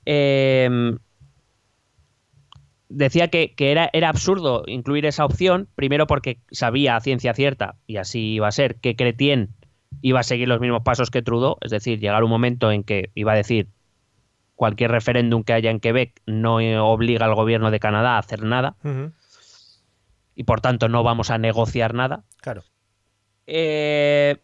[0.06, 0.98] eh,
[2.90, 7.76] decía que, que era, era absurdo incluir esa opción, primero porque sabía a ciencia cierta,
[7.88, 9.50] y así iba a ser, que Cretien
[10.02, 13.12] iba a seguir los mismos pasos que Trudeau, es decir, llegar un momento en que
[13.16, 13.68] iba a decir
[14.56, 18.76] cualquier referéndum que haya en Quebec no obliga al gobierno de Canadá a hacer nada
[20.36, 22.24] y por tanto no vamos a negociar nada.
[22.42, 22.64] Claro.
[23.48, 24.38] Eh,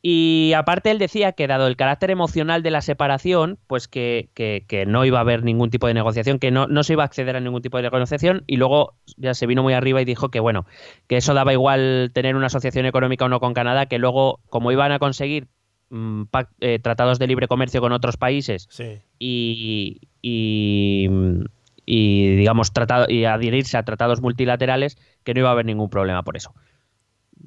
[0.00, 4.64] y aparte él decía que dado el carácter emocional de la separación, pues que, que-
[4.68, 7.06] que no iba a haber ningún tipo de negociación, que no, no se iba a
[7.06, 10.28] acceder a ningún tipo de negociación y luego ya se vino muy arriba y dijo
[10.30, 10.66] que bueno,
[11.08, 14.70] que eso daba igual tener una asociación económica o no con Canadá, que luego como
[14.70, 15.48] iban a conseguir
[15.90, 16.22] mm,
[16.60, 18.98] eh, tratados de libre comercio con otros países Sí.
[19.18, 21.08] y, y,
[21.86, 26.22] y, digamos tratado y adherirse a tratados multilaterales que no iba a haber ningún problema
[26.22, 26.54] por eso.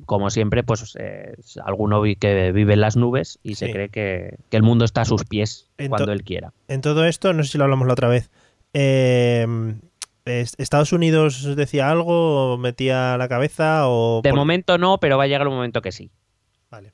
[0.06, 4.38] Como siempre, pues eh, alguno vi- que vive en las nubes y se cree que,
[4.50, 6.54] que el mundo está a sus pies cuando él quiera.
[6.68, 8.30] En todo esto, no sé si lo hablamos la otra vez.
[8.74, 9.46] eh,
[10.26, 14.22] es- ¿Estados Unidos decía algo o metía la cabeza o...?
[14.24, 16.10] De por- momento no, pero va a llegar un momento que sí.
[16.70, 16.94] Vale.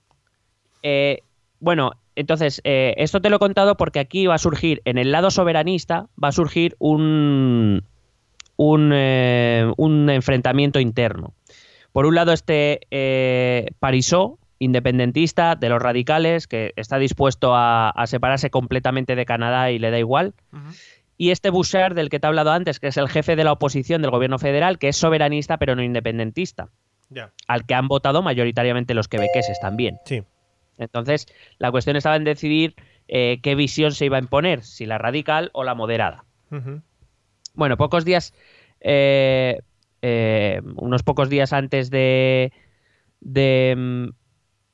[0.83, 1.21] Eh,
[1.60, 5.12] bueno, entonces, eh, esto te lo he contado porque aquí va a surgir, en el
[5.12, 7.83] lado soberanista, va a surgir un,
[8.55, 11.33] un, eh, un enfrentamiento interno.
[11.91, 18.08] Por un lado, este eh, Parisot, independentista de los radicales, que está dispuesto a, a
[18.08, 20.34] separarse completamente de Canadá y le da igual.
[21.17, 23.52] Y este Bouchard, del que te he hablado antes, que es el jefe de la
[23.52, 26.69] oposición del gobierno federal, que es soberanista pero no independentista,
[27.47, 29.97] al que han votado mayoritariamente los quebequeses también.
[30.06, 30.23] Sí.
[30.78, 32.76] Entonces, la cuestión estaba en decidir
[33.08, 36.26] eh, qué visión se iba a imponer, si la radical o la moderada.
[37.56, 38.34] Bueno, pocos días,
[38.82, 39.62] eh,
[40.01, 42.51] eh, unos pocos días antes de...
[43.21, 44.10] de mm,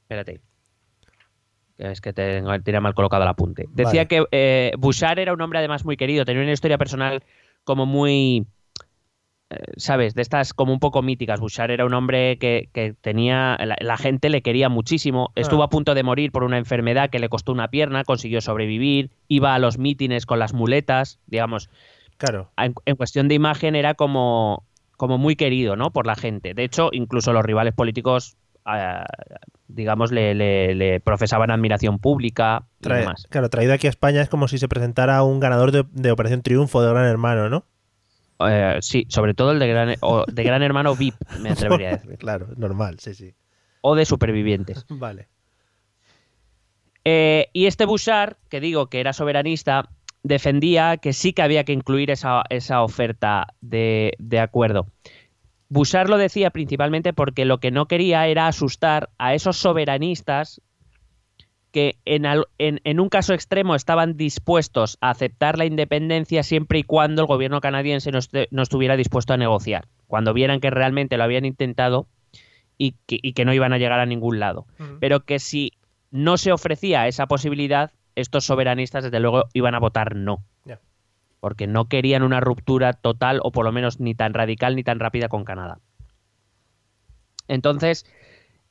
[0.03, 0.41] espérate.
[1.77, 3.65] Es que tengo, tenía mal colocado el apunte.
[3.73, 4.07] Decía Vale.
[4.07, 7.23] que eh, Bouchard era un hombre además muy querido, tenía una historia personal
[7.63, 8.45] como muy...
[9.49, 10.13] eh, ¿Sabes?
[10.13, 11.39] De estas como un poco míticas.
[11.39, 13.57] Bouchard era un hombre que, que tenía...
[13.65, 15.31] La, la gente le quería muchísimo.
[15.36, 15.65] Estuvo Ah.
[15.65, 19.55] a punto de morir por una enfermedad que le costó una pierna, consiguió sobrevivir, iba
[19.55, 21.69] a los mítines con las muletas, digamos
[22.17, 22.51] Claro.
[22.57, 24.63] en, en cuestión de imagen era como,
[24.97, 25.91] como muy querido, ¿no?
[25.91, 26.53] Por la gente.
[26.53, 28.36] De hecho, incluso los rivales políticos,
[28.73, 29.03] eh,
[29.67, 33.27] digamos, le, le- le profesaban admiración pública y Trae- demás.
[33.29, 36.41] claro, traído aquí a España es como si se presentara un ganador de, de Operación
[36.41, 37.65] Triunfo de Gran Hermano, ¿no?
[38.47, 41.91] Eh, sí, sobre todo el de Gran, o de gran Hermano VIP, me atrevería a
[41.97, 42.17] decir.
[42.17, 43.34] claro, normal, sí, sí.
[43.82, 44.86] O de Supervivientes.
[44.89, 45.27] Vale.
[47.06, 49.89] Eh, y este Bouchard, que digo que era soberanista,
[50.23, 54.88] defendía que sí que había que incluir esa, esa oferta de, de acuerdo.
[55.69, 60.62] Bouchard lo decía principalmente porque lo que no quería era asustar a esos soberanistas
[61.71, 66.79] que en, al- en- en un caso extremo estaban dispuestos a aceptar la independencia siempre
[66.79, 68.19] y cuando el gobierno canadiense no,
[68.51, 69.88] no estuviera dispuesto a negociar.
[70.05, 72.07] Cuando vieran que realmente lo habían intentado
[72.77, 74.67] y que- y que no iban a llegar a ningún lado
[74.99, 75.73] pero que si
[76.12, 80.43] no se ofrecía esa posibilidad, estos soberanistas desde luego iban a votar no.
[81.39, 84.99] Porque no querían una ruptura total o por lo menos ni tan radical ni tan
[84.99, 85.80] rápida con Canadá.
[87.49, 88.06] Entonces,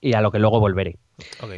[0.00, 0.98] Y a lo que luego volveré.
[1.40, 1.52] Ok.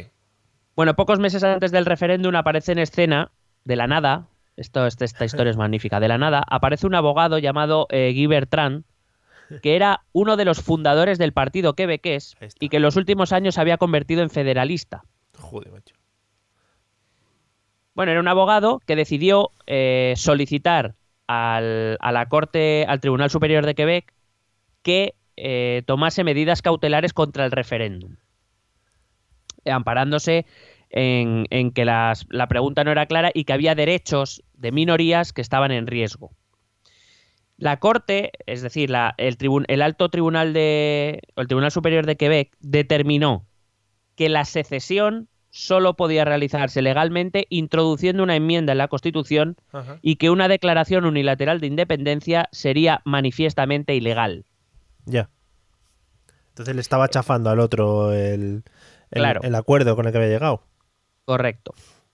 [0.75, 3.31] Bueno, pocos meses antes del referéndum aparece en escena,
[3.63, 7.37] de la nada, esto, este- esta historia es magnífica, de la nada, aparece un abogado
[7.37, 8.83] llamado eh, Guy Bertrand,
[9.61, 13.55] que era uno de los fundadores del partido quebequés y que en los últimos años
[13.55, 15.03] se había convertido en federalista.
[15.37, 15.95] Joder, macho.
[17.93, 20.95] Bueno, era un abogado que decidió eh, solicitar
[21.27, 24.13] al, a la Corte, al Tribunal Superior de Quebec,
[24.81, 28.17] que eh, tomase medidas cautelares contra el referéndum,
[29.63, 30.45] eh, amparándose
[30.89, 35.33] en, en que las- la pregunta no era clara y que había derechos de minorías
[35.33, 36.31] que estaban en riesgo.
[37.57, 42.17] La Corte, es decir, la- el, tribun- el Alto Tribunal de, el Tribunal Superior de
[42.17, 43.45] Quebec determinó
[44.15, 49.99] que la secesión solo podía realizarse legalmente introduciendo una enmienda en la Constitución Ajá.
[50.01, 54.43] y que una declaración unilateral de independencia sería manifiestamente ilegal.
[55.05, 55.29] Ya.
[56.49, 58.63] Entonces le estaba chafando al otro el,
[59.11, 59.41] el, Claro.
[59.43, 60.63] el acuerdo con el que había llegado.
[61.25, 61.73] Correcto.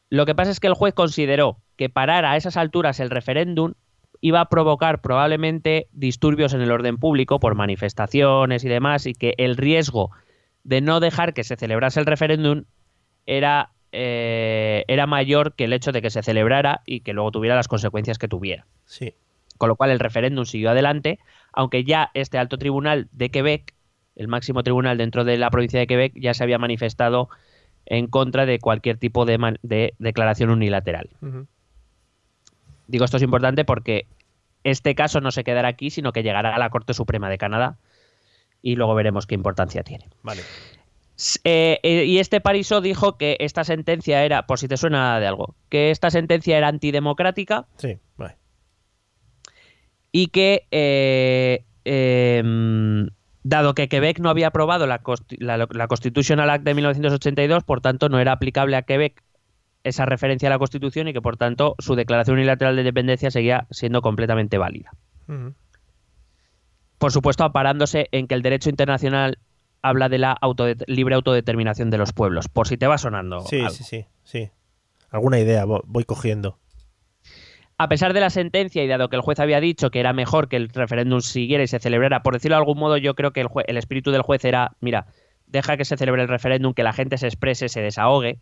[0.09, 3.73] Lo que pasa es que el juez consideró que parar a esas alturas el referéndum
[4.19, 9.33] iba a provocar probablemente disturbios en el orden público por manifestaciones y demás y que
[9.37, 10.11] el riesgo
[10.63, 12.65] de no dejar que se celebrase el referéndum
[13.25, 17.55] era, eh, era mayor que el hecho de que se celebrara y que luego tuviera
[17.55, 18.67] las consecuencias que tuviera.
[18.85, 19.15] Sí.
[19.57, 21.19] Con lo cual el referéndum siguió adelante,
[21.51, 23.73] aunque ya este alto tribunal de Quebec,
[24.15, 27.29] el máximo tribunal dentro de la provincia de Quebec, ya se había manifestado
[27.85, 31.09] en contra de cualquier tipo de, man- de declaración unilateral.
[32.87, 34.05] Digo esto es importante porque
[34.63, 37.77] este caso no se quedará aquí, sino que llegará a la Corte Suprema de Canadá
[38.61, 40.07] y luego veremos qué importancia tiene.
[40.23, 40.41] Vale.
[41.43, 45.27] Eh, eh, y este Parisot dijo que esta sentencia era, por si te suena de
[45.27, 48.35] algo, que esta sentencia era antidemocrática Sí, vale.
[50.11, 53.07] y que, eh, eh,
[53.43, 55.01] dado que Quebec no había aprobado la,
[55.39, 59.23] la, la Constitutional Act de 1982, por tanto no era aplicable a Quebec
[59.83, 63.65] esa referencia a la Constitución y que por tanto su declaración unilateral de independencia seguía
[63.71, 64.91] siendo completamente válida.
[66.97, 69.39] Por supuesto, aparándose en que el derecho internacional
[69.81, 73.39] habla de la autodet- libre autodeterminación de los pueblos, por si te va sonando.
[73.41, 73.71] Sí, algo.
[73.71, 74.51] sí, sí, sí.
[75.09, 76.59] Alguna idea vo- voy cogiendo.
[77.83, 80.49] A pesar de la sentencia y dado que el juez había dicho que era mejor
[80.49, 83.41] que el referéndum siguiera y se celebrara, por decirlo de algún modo, yo creo que
[83.41, 85.07] el, jue- el espíritu del juez era, mira,
[85.47, 88.37] deja que se celebre el referéndum, que la gente se exprese, se desahogue,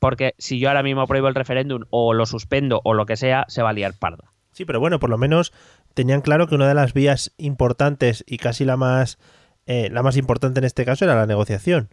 [0.00, 3.44] porque si yo ahora mismo prohíbo el referéndum o lo suspendo o lo que sea,
[3.46, 4.24] se va a liar parda.
[4.50, 5.52] Sí, pero bueno, por lo menos
[5.94, 9.18] tenían claro que una de las vías importantes y casi la más
[9.66, 11.88] eh, la más importante en este caso era la negociación.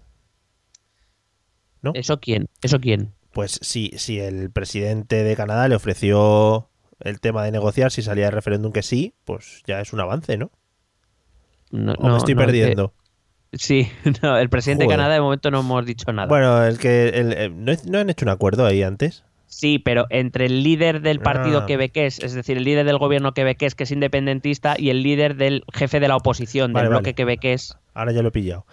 [1.84, 1.92] ¿No?
[1.94, 2.48] ¿Eso quién?
[2.62, 3.14] ¿Eso quién?
[3.34, 6.70] Pues si, si el presidente de Canadá le ofreció
[7.00, 10.38] el tema de negociar si salía el referéndum que sí, pues ya es un avance,
[10.38, 10.52] ¿no?
[11.72, 12.94] No, O me estoy no, que- perdiendo.
[13.54, 13.88] Sí,
[14.24, 14.98] no, el presidente Joder.
[14.98, 16.28] de Canadá de momento no hemos dicho nada.
[16.28, 19.24] Bueno, el que el- eh, ¿no, ¿no han hecho un acuerdo ahí antes?
[19.48, 21.66] Sí, pero entre el líder del partido Ah.
[21.68, 25.64] quebequés, es decir, el líder del gobierno quebequés que es independentista y el líder del
[25.72, 27.16] jefe de la oposición Vale, del bloque vale.
[27.16, 28.66] quebequés, Ahora ya lo he pillado.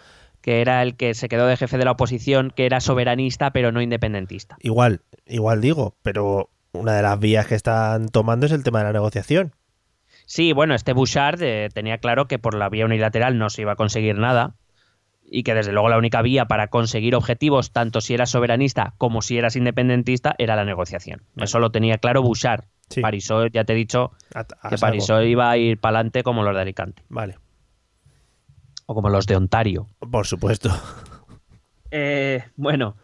[0.43, 3.73] Que era el que se quedó de jefe de la oposición, que era soberanista pero
[3.73, 4.57] no independentista.
[4.61, 8.87] Igual, igual digo, pero una de las vías que están tomando es el tema de
[8.87, 9.53] la negociación.
[10.27, 13.73] Sí, bueno, este Bouchard eh, tenía claro que por la vía unilateral no se iba
[13.73, 14.55] a conseguir nada
[15.33, 19.23] y que desde luego la única vía para conseguir objetivos, tanto si eras soberanista como
[19.23, 21.23] si eras independentista, era la negociación.
[21.37, 22.65] Eso lo tenía claro Bouchard.
[22.89, 23.01] Sí.
[23.01, 24.79] Parisot, ya te he dicho A- a que.
[24.79, 27.37] Parisot iba a ir para adelante como los de Alicante Vale,
[28.91, 29.87] o como los de Ontario.
[30.11, 30.69] por supuesto.
[31.93, 32.97] Eh, bueno,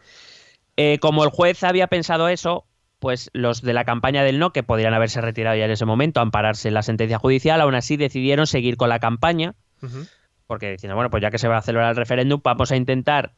[0.77, 2.67] eh, como el juez había pensado eso,
[2.99, 6.21] pues los de la campaña del no, que podrían haberse retirado ya en ese momento,
[6.21, 9.55] ampararse en la sentencia judicial, aún así decidieron seguir con la campaña,
[10.49, 13.35] porque diciendo, bueno, pues ya que se va a celebrar el referéndum, vamos a intentar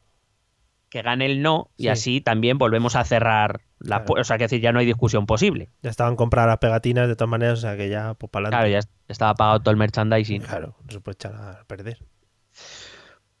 [0.89, 1.89] que gane el no y Sí.
[1.89, 4.21] así también volvemos a cerrar la Claro.
[4.21, 5.69] O sea, que decir, ya no hay discusión posible.
[5.83, 8.67] Ya estaban compradas las pegatinas de todas maneras, o sea que ya, pues para Claro,
[8.69, 10.41] ya estaba pagado todo el merchandising.
[10.41, 11.99] Claro, no se puede echar a perder.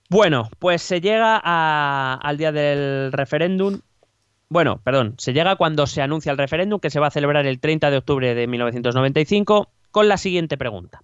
[0.09, 3.81] Bueno, pues se llega a- al día del referéndum.
[4.49, 7.59] Bueno, perdón, se llega cuando se anuncia el referéndum que se va a celebrar el
[7.59, 11.03] 30 de octubre de 1995 con la siguiente pregunta.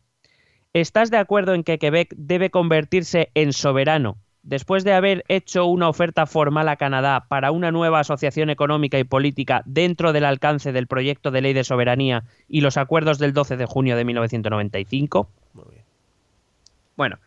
[0.74, 5.88] ¿Estás de acuerdo en que Quebec debe convertirse en soberano después de haber hecho una
[5.88, 10.88] oferta formal a Canadá para una nueva asociación económica y política dentro del alcance del
[10.88, 15.30] proyecto de ley de soberanía y los acuerdos del 12 de junio de 1995?
[15.54, 15.84] Muy bien.
[16.98, 17.18] Bueno,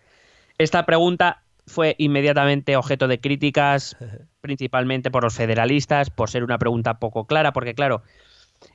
[0.59, 3.97] esta pregunta fue inmediatamente objeto de críticas,
[4.41, 8.03] principalmente por los federalistas, por ser una pregunta poco clara, porque claro,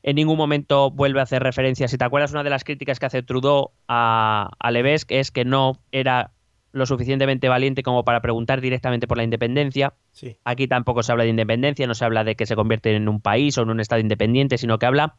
[0.01, 1.87] en ningún momento vuelve a hacer referencia.
[1.87, 5.45] Si te acuerdas, una de las críticas que hace Trudeau a, a Levesque es que
[5.45, 6.31] no era
[6.71, 9.93] lo suficientemente valiente como para preguntar directamente por la independencia.
[10.11, 10.37] Sí.
[10.43, 13.21] Aquí tampoco se habla de independencia, no se habla de que se convierte en un
[13.21, 15.15] país o en un estado independiente, sino que habla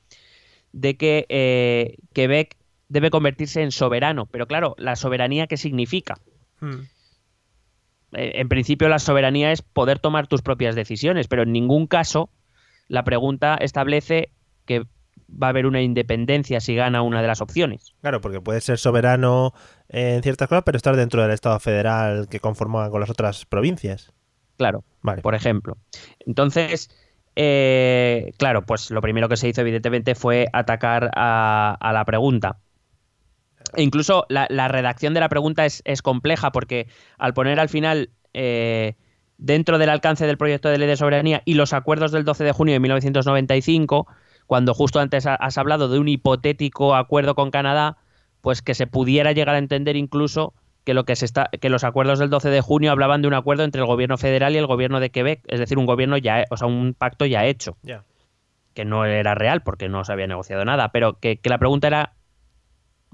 [0.73, 2.57] de que eh, Quebec
[2.89, 4.27] debe convertirse en soberano.
[4.27, 6.17] Pero claro, ¿la soberanía qué significa?
[6.61, 6.81] Mm.
[8.15, 12.31] Eh, en principio la soberanía es poder tomar tus propias decisiones, pero en ningún caso
[12.89, 14.31] la pregunta establece
[14.67, 14.85] que
[15.31, 17.95] va a haber una independencia si gana una de las opciones.
[18.01, 19.53] Claro, porque puede ser soberano
[19.89, 24.13] en ciertas cosas, pero estar dentro del Estado federal que conforma con las otras provincias.
[24.57, 25.23] Claro, Vale.
[25.23, 25.77] por ejemplo.
[26.21, 26.91] Entonces,
[27.37, 32.59] eh, claro, pues lo primero que se hizo evidentemente fue atacar a, a la pregunta.
[33.77, 36.87] E incluso la, la redacción de la pregunta es, es compleja porque
[37.19, 38.95] al poner al final eh,
[39.39, 42.53] dentro del alcance del proyecto de ley de soberanía y los acuerdos del 12 de
[42.53, 44.07] junio de 1995,
[44.47, 47.97] cuando justo antes ha- has hablado de un hipotético acuerdo con Canadá,
[48.41, 50.55] pues que se pudiera llegar a entender incluso
[50.85, 53.35] que lo que se está que los acuerdos del 12 de junio hablaban de un
[53.35, 56.45] acuerdo entre el gobierno federal y el gobierno de Quebec, es decir, un gobierno ya,
[56.51, 57.79] o sea, un pacto ya hecho,
[58.75, 61.87] que no era real porque no se había negociado nada, pero que, que la pregunta
[61.87, 62.13] era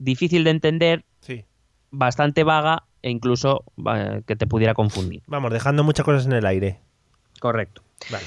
[0.00, 1.44] difícil de entender, Sí.
[1.90, 5.22] bastante vaga e incluso eh, que te pudiera confundir.
[5.26, 6.80] Vamos, dejando muchas cosas en el aire.
[7.38, 7.82] Correcto.
[8.10, 8.24] Vale.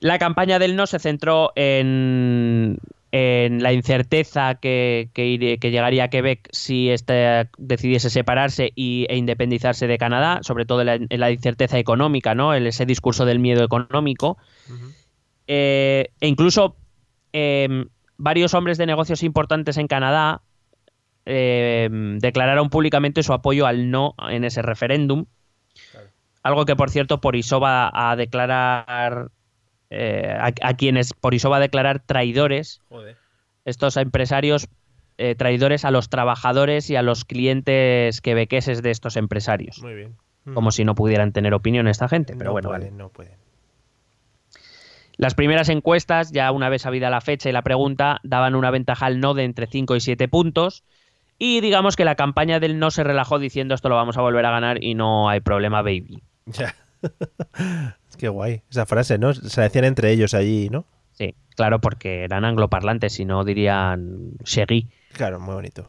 [0.00, 2.78] La campaña del no se centró en,
[3.12, 9.16] en la incerteza que, que, que, llegaría a Quebec si este decidiese separarse y, e
[9.16, 12.54] independizarse de Canadá, sobre todo en la, incerteza económica, ¿no?
[12.54, 14.38] ese discurso del miedo económico.
[15.46, 16.76] Eh, e incluso
[17.32, 17.86] em,
[18.16, 20.42] varios hombres de negocios importantes en Canadá
[21.24, 25.26] em, declararon públicamente su apoyo al no en ese referéndum.
[26.42, 29.30] Algo que, por cierto, Porisó va a declarar
[29.90, 32.80] eh, a, quienes Porisó va a declarar traidores.
[33.64, 34.68] Estos empresarios
[35.22, 39.82] eh, traidores a los trabajadores y a los clientes quebequeses de estos empresarios.
[39.82, 40.16] Muy bien.
[40.54, 42.70] Como si no pudieran tener opinión esta gente, pero bueno.
[42.70, 42.90] vale.
[42.90, 43.34] no pueden.
[45.18, 49.04] Las primeras encuestas, ya una vez sabida la fecha y la pregunta, daban una ventaja
[49.04, 50.84] al no de entre 5 y 7 puntos.
[51.42, 54.44] Y digamos que la campaña del no se relajó diciendo esto lo vamos a volver
[54.44, 56.22] a ganar y no hay problema, baby.
[56.44, 56.76] Ya.
[58.10, 58.60] es que guay.
[58.70, 59.32] Esa frase, ¿no?
[59.32, 60.84] Se decían entre ellos allí, ¿no?
[61.12, 64.90] Sí, claro, porque eran angloparlantes, si no dirían Sherry.
[65.14, 65.88] Claro, muy bonito.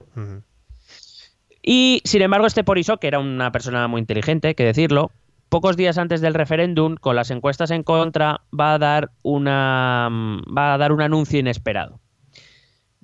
[1.62, 5.12] Y sin embargo, este Porisó, que era una persona muy inteligente, hay que decirlo,
[5.50, 10.10] pocos días antes del referéndum, con las encuestas en contra, va a dar una
[10.58, 12.00] va a dar un anuncio inesperado.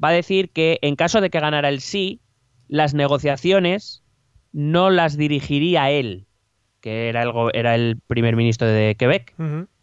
[0.02, 2.22] Va a decir que en caso de que ganara el sí,
[2.68, 4.04] las negociaciones
[4.52, 6.26] no las dirigiría él,
[6.82, 9.34] que era el, era el primer ministro de Quebec,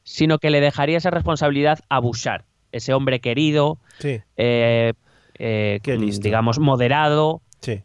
[0.03, 4.93] sino que le dejaría esa responsabilidad a Bouchard, ese hombre querido, eh,
[5.39, 5.81] eh,
[6.21, 7.43] digamos, moderado.
[7.61, 7.83] Sí.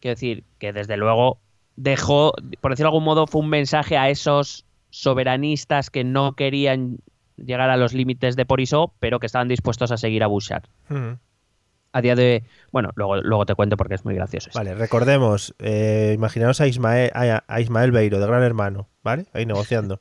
[0.00, 1.38] Quiero decir que desde luego
[1.76, 6.98] dejó, por decirlo de algún modo, fue un mensaje a esos soberanistas que no querían
[7.36, 10.64] llegar a los límites de Porisó, pero que estaban dispuestos a seguir a Bouchard.
[11.94, 12.42] A día de...
[12.72, 14.50] Bueno, luego, luego te cuento porque es muy gracioso.
[14.52, 19.26] Vale, recordemos, eh, imaginaos a Ismael, a, Ismael Beiro, de Gran Hermano, ¿vale?
[19.32, 20.00] Ahí negociando.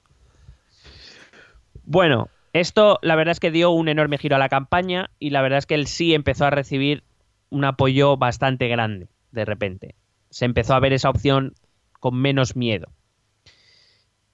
[1.86, 5.44] bueno, esto la verdad es que dio un enorme giro a la campaña y la
[5.44, 7.04] verdad es que él sí empezó a recibir
[7.52, 9.96] un apoyo bastante grande de repente.
[10.30, 11.54] Se empezó a ver esa opción
[12.00, 12.88] con menos miedo.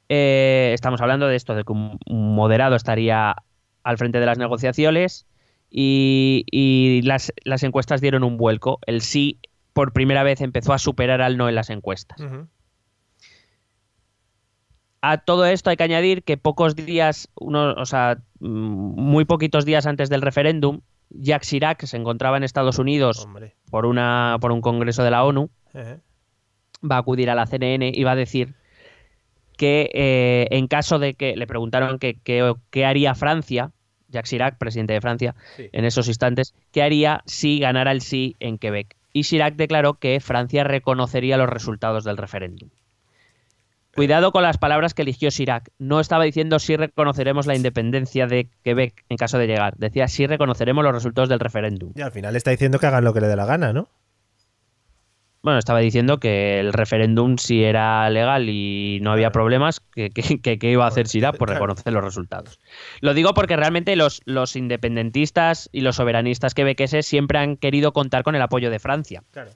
[0.08, 3.36] Eh, estamos hablando de esto, de que un, moderado estaría
[3.84, 5.28] al frente de las negociaciones
[5.70, 7.32] y, las,
[7.64, 8.80] encuestas dieron un vuelco.
[8.86, 9.40] El sí,
[9.74, 12.20] por primera vez, empezó a superar al no en las encuestas.
[15.02, 19.86] A todo esto hay que añadir que pocos días, uno, o sea, muy poquitos días
[19.86, 23.28] antes del referéndum, Jacques Chirac se encontraba en Estados Unidos
[23.72, 25.50] por, una, por un congreso de la ONU
[26.84, 28.56] va a acudir a la CNN y va a decir
[29.58, 33.72] que eh, en caso de que le preguntaron qué haría Francia,
[34.10, 38.58] Jacques Chirac, presidente de Francia, en esos instantes, qué haría si ganara el sí en
[38.58, 38.96] Quebec.
[39.14, 42.70] Y Chirac declaró que Francia reconocería los resultados del referéndum.
[43.96, 45.72] Cuidado con las palabras que eligió Chirac.
[45.78, 49.76] No estaba diciendo si reconoceremos la independencia de Quebec en caso de llegar.
[49.78, 51.92] Decía si reconoceremos los resultados del referéndum.
[51.96, 53.90] Y al final está diciendo que hagan lo que le dé la gana, ¿no?
[55.42, 60.12] Bueno, estaba diciendo que el referéndum, si era legal y no había problemas, que,
[60.62, 62.60] iba a hacer Sira por reconocer los resultados.
[63.00, 68.24] Lo digo porque realmente los, los independentistas y los soberanistas quebequeses siempre han querido contar
[68.24, 69.24] con el apoyo de Francia.
[69.32, 69.52] Claro.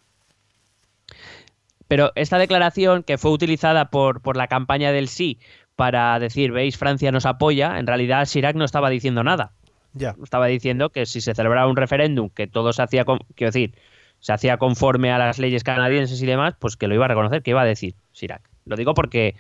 [1.89, 5.38] Pero esta declaración que fue utilizada por, por la campaña del sí
[5.75, 9.51] para decir, veis, Francia nos apoya, en realidad Chirac no estaba diciendo nada.
[9.93, 10.15] Ya.
[10.23, 13.75] Estaba diciendo que si se celebraba un referéndum que todo se hacía, con, quiero decir,
[14.24, 17.43] se hacía conforme a las leyes canadienses y demás, pues que lo iba a reconocer,
[17.43, 18.49] que iba a decir Chirac.
[18.63, 19.36] Lo digo porque,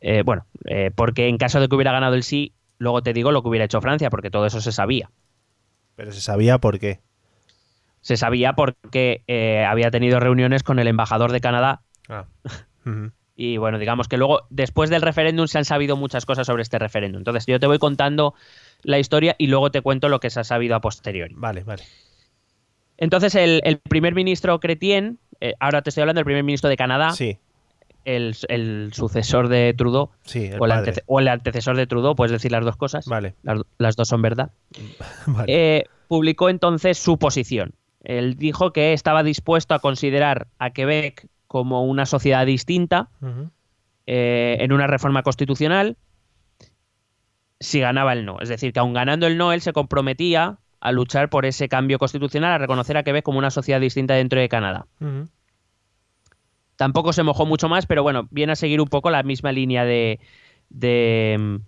[0.00, 3.30] eh, bueno, eh, porque en caso de que hubiera ganado el sí, luego te digo
[3.30, 5.08] lo que hubiera hecho Francia, porque todo eso se sabía.
[5.94, 6.98] Pero se sabía por qué.
[8.00, 11.82] Se sabía porque eh, había tenido reuniones con el embajador de Canadá.
[12.08, 12.24] Ah.
[13.34, 16.78] Y bueno, digamos que luego, después del referéndum, se han sabido muchas cosas sobre este
[16.78, 17.20] referéndum.
[17.20, 18.34] Entonces, yo te voy contando
[18.82, 21.34] la historia y luego te cuento lo que se ha sabido a posteriori.
[21.34, 21.82] Vale, vale.
[23.02, 27.10] Entonces, el, primer ministro Cretien, eh, ahora te estoy hablando del primer ministro de Canadá,
[27.10, 27.36] sí.
[28.04, 30.52] el, sucesor de Trudeau, sí,
[31.08, 33.34] o, el antecesor de Trudeau, puedes decir las dos cosas, vale.
[33.42, 34.52] las, dos son verdad,
[35.48, 37.74] eh, publicó entonces su posición.
[38.04, 43.08] Él dijo que estaba dispuesto a considerar a Quebec como una sociedad distinta
[44.06, 45.96] eh, en una reforma constitucional
[47.58, 48.40] si ganaba el no.
[48.40, 51.96] Es decir, que aun ganando el no, él se comprometía a luchar por ese cambio
[52.00, 54.86] constitucional, a reconocer a Quebec como una sociedad distinta dentro de Canadá.
[56.74, 59.84] Tampoco se mojó mucho más, pero bueno, viene a seguir un poco la misma línea
[59.84, 60.18] de,
[60.70, 61.60] de,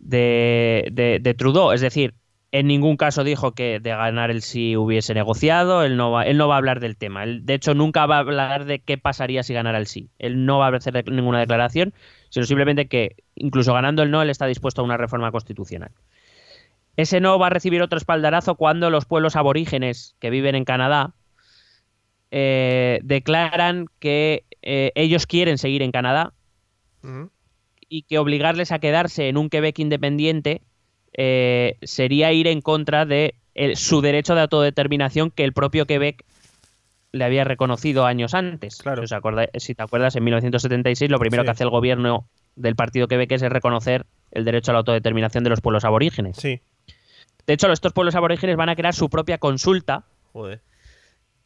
[0.00, 1.70] de, Trudeau.
[1.70, 2.14] Es decir,
[2.50, 6.36] en ningún caso dijo que de ganar el sí hubiese negociado, él no va, él
[6.36, 7.22] no va a hablar del tema.
[7.22, 10.10] Él, de hecho, nunca va a hablar de qué pasaría si ganara el sí.
[10.18, 11.94] Él no va a hacer ninguna declaración,
[12.30, 15.92] sino simplemente que, incluso ganando el no, él está dispuesto a una reforma constitucional.
[16.96, 21.14] Ese no va a recibir otro espaldarazo cuando los pueblos aborígenes que viven en Canadá
[22.30, 26.32] eh, declaran que eh, ellos quieren seguir en Canadá
[27.88, 30.62] y que obligarles a quedarse en un Quebec independiente
[31.12, 36.24] eh, sería ir en contra de el- su derecho de autodeterminación que el propio Quebec
[37.12, 38.78] le había reconocido años antes.
[38.78, 39.06] Claro.
[39.06, 41.46] Si, acorda- si te acuerdas, en 1976 lo primero Sí.
[41.46, 45.50] que hace el gobierno del partido quebequés es reconocer el derecho a la autodeterminación de
[45.50, 46.36] los pueblos aborígenes.
[46.36, 46.60] Sí.
[47.46, 50.62] De hecho, estos pueblos aborígenes van a crear su propia consulta Joder.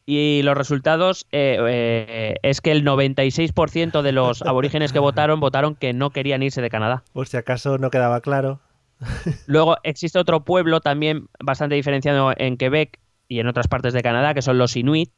[0.07, 5.75] y los resultados eh, eh, es que el 96% de los aborígenes que votaron votaron
[5.75, 7.05] que no querían irse de Canadá.
[7.13, 8.61] Por si acaso no quedaba claro.
[9.47, 12.99] Luego existe otro pueblo también bastante diferenciado en Quebec
[13.29, 15.11] y en otras partes de Canadá, que son los Inuit.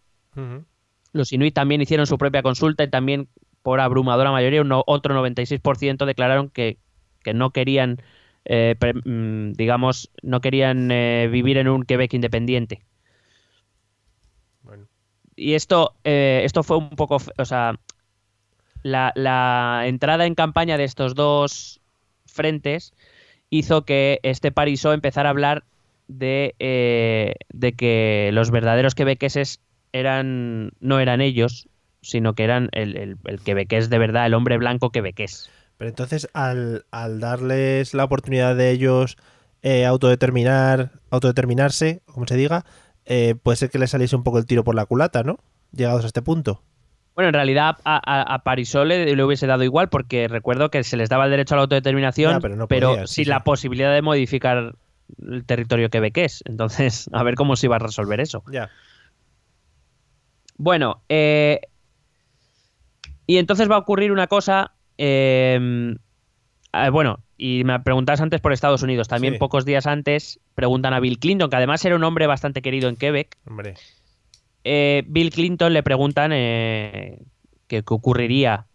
[1.12, 3.28] Los Inuit también hicieron su propia consulta y también
[3.62, 6.78] por abrumadora mayoría, un otro 96% declararon que,
[7.22, 8.02] que no querían,
[8.44, 12.82] eh, pre- mm, digamos, no querían eh, vivir en un Quebec independiente.
[14.62, 14.86] Bueno.
[15.36, 17.78] Y esto, eh, esto fue un poco, o sea,
[18.82, 21.80] la, la entrada en campaña de estos dos
[22.26, 22.92] frentes
[23.50, 25.64] hizo que este Parisot empezara a hablar
[26.08, 29.60] de, eh, de que los verdaderos quebequeses
[29.92, 31.68] eran, no eran ellos,
[32.00, 35.50] sino que eran el, el, el quebequés de verdad, el hombre blanco quebequés.
[35.78, 39.16] Pero entonces, al, al darles la oportunidad de ellos
[39.62, 42.64] eh, autodeterminar, autodeterminarse, como se diga,
[43.04, 45.38] eh, puede ser que les saliese un poco el tiro por la culata, ¿no?
[45.72, 46.62] Llegados a este punto.
[47.14, 50.82] Bueno, en realidad a, a, a Parisot le, le hubiese dado igual porque recuerdo que
[50.82, 53.24] se les daba el derecho a la autodeterminación, Ya, pero no pero sin sí.
[53.26, 54.76] la posibilidad de modificar
[55.30, 56.42] el territorio quebequés.
[56.46, 58.42] Entonces, a ver cómo se iba a resolver eso.
[58.50, 58.70] Ya.
[60.56, 61.60] Bueno, eh,
[63.26, 64.72] y entonces va a ocurrir una cosa.
[65.04, 65.94] Eh,
[66.72, 69.08] eh, bueno, y me preguntabas antes por Estados Unidos.
[69.08, 69.38] También Sí.
[69.38, 72.96] pocos días antes preguntan a Bill Clinton, que además era un hombre bastante querido en
[72.96, 73.36] Quebec.
[73.46, 73.74] Hombre.
[74.64, 77.18] Eh, Bill Clinton le preguntan eh,
[77.66, 78.66] qué ocurriría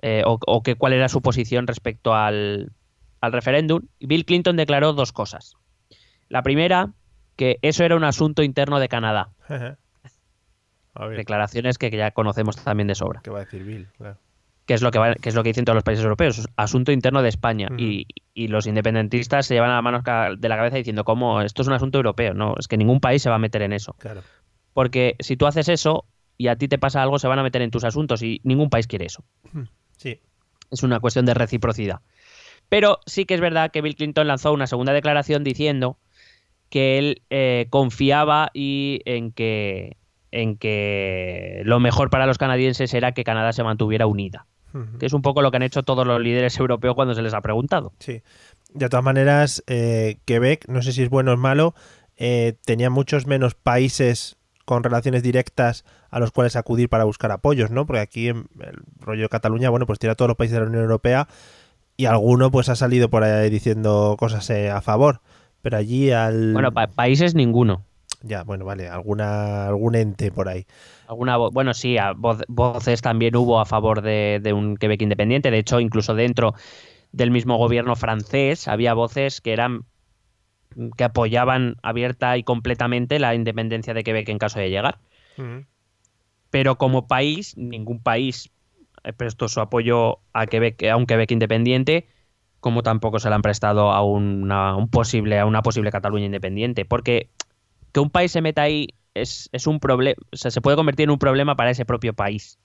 [0.00, 2.72] eh, o, o que cuál era su posición respecto al,
[3.20, 3.82] al referéndum.
[3.98, 5.54] Y Bill Clinton declaró dos cosas.
[6.28, 6.92] La primera,
[7.36, 9.28] que eso era un asunto interno de Canadá.
[10.94, 13.20] A ver, Declaraciones que ya conocemos también de sobra.
[13.22, 13.86] ¿qué va a decir Bill?
[13.98, 14.16] Claro.
[14.66, 16.92] Que es lo que, va- que es lo que dicen todos los países europeos, asunto
[16.92, 17.68] interno de España.
[17.70, 17.80] Ujú.
[17.80, 21.40] y, y los independentistas se llevan las manos ca- de la cabeza diciendo, ¿cómo?
[21.40, 22.34] Esto es un asunto europeo.
[22.34, 23.94] No, es que ningún país se va a meter en eso.
[23.98, 24.22] Claro.
[24.74, 26.04] Porque si tú haces eso
[26.36, 28.68] y a ti te pasa algo, se van a meter en tus asuntos y ningún
[28.68, 29.24] país quiere eso.
[29.96, 30.20] Sí.
[30.70, 32.00] Es una cuestión de reciprocidad.
[32.68, 35.96] Pero sí que es verdad que Bill Clinton lanzó una segunda declaración diciendo
[36.68, 39.96] que él eh, confiaba y en que
[40.32, 44.46] en que lo mejor para los canadienses era que Canadá se mantuviera unida,
[44.98, 47.34] Que es un poco lo que han hecho todos los líderes europeos cuando se les
[47.34, 47.92] ha preguntado.
[47.98, 48.22] Sí.
[48.74, 51.74] De todas maneras, eh, Quebec, no sé si es bueno o es malo,
[52.16, 57.70] eh, tenía muchos menos países con relaciones directas a los cuales acudir para buscar apoyos,
[57.70, 57.86] ¿no?
[57.86, 60.60] Porque aquí en el rollo de Cataluña, bueno, pues tiene a todos los países de
[60.60, 61.28] la Unión Europea
[61.96, 65.20] y alguno pues ha salido por ahí diciendo cosas eh, a favor.
[65.62, 66.52] Pero allí al...
[66.52, 67.84] Bueno, pa- países ninguno.
[68.26, 70.66] Ya, bueno, vale, alguna, algún ente por ahí.
[71.06, 75.00] Alguna vo- bueno, sí, a voz- voces también hubo a favor de, de un Quebec
[75.02, 75.50] independiente.
[75.50, 76.54] De hecho, incluso dentro
[77.12, 79.82] del mismo gobierno francés había voces que eran
[80.96, 84.98] que apoyaban abierta y completamente la independencia de Quebec en caso de llegar.
[86.50, 88.50] Pero como país, ningún país
[89.16, 92.08] prestó su apoyo a Quebec, a un Quebec independiente,
[92.60, 96.84] como tampoco se le han prestado a una, un posible, a una posible Cataluña independiente.
[96.84, 97.30] Porque
[97.96, 101.04] que un país se meta ahí es, es un problema, o sea, se puede convertir
[101.04, 102.58] en un problema para ese propio país.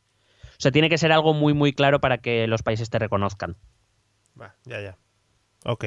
[0.43, 3.55] O sea, tiene que ser algo muy, muy claro para que los países te reconozcan.
[4.37, 4.97] Va, ya, ya.
[5.63, 5.85] Ok.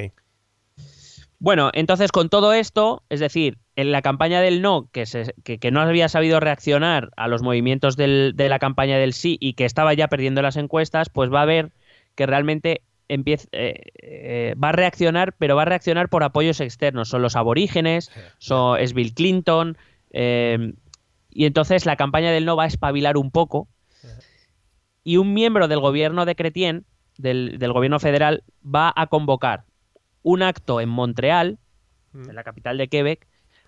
[1.38, 5.58] Bueno, entonces con todo esto, es decir, en la campaña del no, que, se- que,
[5.58, 9.52] que no había sabido reaccionar a los movimientos del- de la campaña del sí y
[9.52, 11.70] que estaba ya perdiendo las encuestas, pues va a ver
[12.14, 17.08] que realmente empieza, eh, eh, va a reaccionar, pero va a reaccionar por apoyos externos.
[17.08, 19.76] Son los aborígenes, son, es Bill Clinton,
[20.10, 20.74] eh,
[21.30, 23.68] y entonces la campaña del no va a espabilar un poco.
[25.02, 26.86] Y un miembro del gobierno de Cretien,
[27.18, 29.64] del, del gobierno federal, va a convocar
[30.22, 31.58] un acto en Montreal,
[32.14, 33.26] en la capital de Quebec,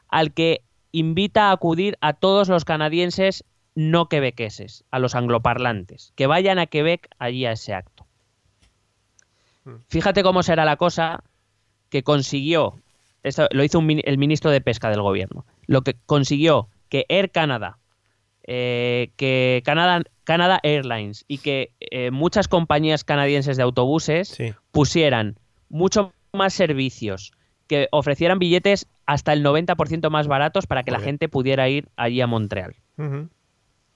[0.09, 0.63] al que
[0.93, 6.67] invita a acudir a todos los canadienses no quebequeses, a los angloparlantes, que vayan a
[6.67, 7.96] Quebec allí a ese acto.
[9.89, 11.23] Fíjate cómo será la cosa
[11.89, 12.77] que consiguió,
[13.23, 17.31] esto lo hizo un el ministro de Pesca del gobierno, lo que consiguió que Air
[17.31, 17.79] Canada,
[18.45, 24.55] eh, que Canada, Canada Airlines y que eh, muchas compañías canadienses de autobuses Sí.
[24.71, 25.37] pusieran
[25.69, 27.33] mucho más servicios
[27.67, 32.21] que ofrecieran billetes hasta el 90% más baratos para que la gente pudiera ir allí
[32.21, 32.77] a Montreal.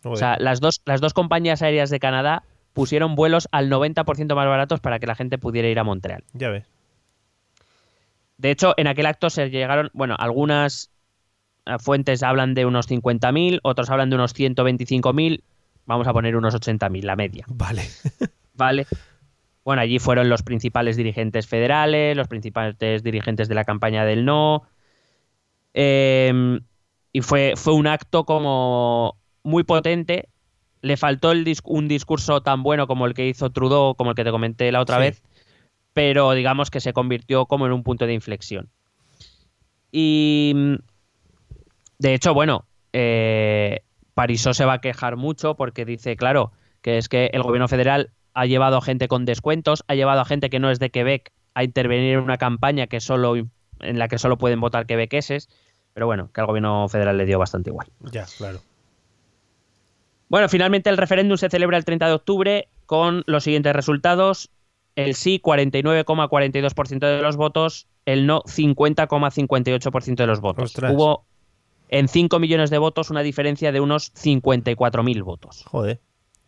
[0.03, 2.43] O sea, las dos, las dos compañías aéreas de Canadá
[2.73, 6.25] pusieron vuelos al 90% más baratos para que la gente pudiera ir a Montreal.
[6.33, 6.67] ya ves.
[8.39, 10.91] De hecho, en aquel acto se llegaron, bueno, algunas
[11.67, 15.43] eh, fuentes hablan de unos 50.000, otros hablan de unos 125.000,
[15.85, 17.83] vamos a poner unos 80.000, la media, Vale.
[18.55, 18.87] ¿vale?
[19.63, 24.63] Bueno, allí fueron los principales dirigentes federales, los principales dirigentes de la campaña del no,
[25.75, 26.61] eh,
[27.13, 30.29] y fue, fue un acto como muy potente.
[30.83, 34.17] Le faltó el dis- un discurso tan bueno como el que hizo Trudeau, como el
[34.17, 35.03] que te comenté la otra Sí.
[35.03, 35.23] vez,
[35.93, 38.69] pero digamos que se convirtió como en un punto de inflexión.
[39.93, 40.77] Y
[41.99, 43.83] de hecho, bueno, eh,
[44.53, 46.53] se va a quejar mucho porque dice, claro,
[46.83, 50.25] que es que el gobierno federal ha llevado a gente con descuentos, ha llevado a
[50.25, 54.09] gente que no es de Quebec a intervenir en una campaña que solo en la
[54.09, 55.49] que solo pueden votar quebequeses,
[55.95, 57.89] pero bueno, que al gobierno federal le dio bastante igual.
[58.13, 58.61] Ya, claro.
[60.31, 64.51] Bueno, finalmente el referéndum se celebra el 30 de octubre con los siguientes resultados.
[64.95, 67.89] El sí, 49,42% de los votos.
[68.07, 70.65] El no, 50,58% de los votos.
[70.65, 70.95] Ostras.
[70.95, 71.27] Hubo
[71.89, 75.65] en 5 millones de votos una diferencia de unos 54.000 votos.
[75.67, 76.01] Joder.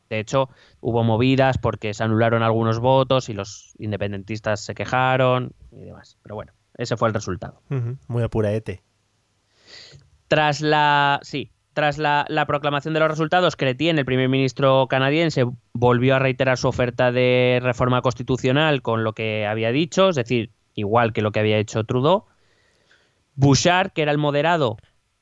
[0.08, 0.48] De hecho,
[0.80, 6.18] hubo movidas porque se anularon algunos votos y los independentistas se quejaron y demás.
[6.22, 7.62] Pero bueno, ese fue el resultado.
[7.68, 7.96] Ujú.
[8.06, 8.84] Muy apuraete.
[10.28, 11.18] Tras la.
[11.22, 11.50] Sí.
[11.74, 16.58] Tras la, la proclamación de los resultados, Chrétien, el primer ministro canadiense, volvió a reiterar
[16.58, 21.32] su oferta de reforma constitucional con lo que había dicho, es decir, igual que lo
[21.32, 22.24] que había hecho Trudeau.
[23.34, 24.76] Bouchard, que era el moderado,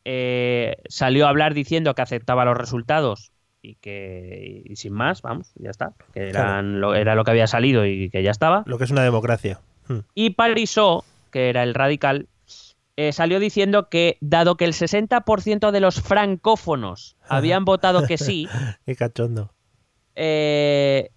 [0.04, 3.32] eh, salió a hablar diciendo que aceptaba los resultados
[3.62, 7.46] y que, y sin más, vamos, ya está, que eran lo, era lo que había
[7.46, 8.62] salido y que ya estaba.
[8.66, 9.60] Lo que es una democracia.
[9.88, 9.98] Mm.
[10.14, 12.28] Y Parisot, que era el radical,
[12.96, 18.48] eh, salió diciendo que, dado que el 60% de los francófonos habían votado que sí,
[18.86, 19.52] Qué cachondo.
[20.16, 21.10] eh,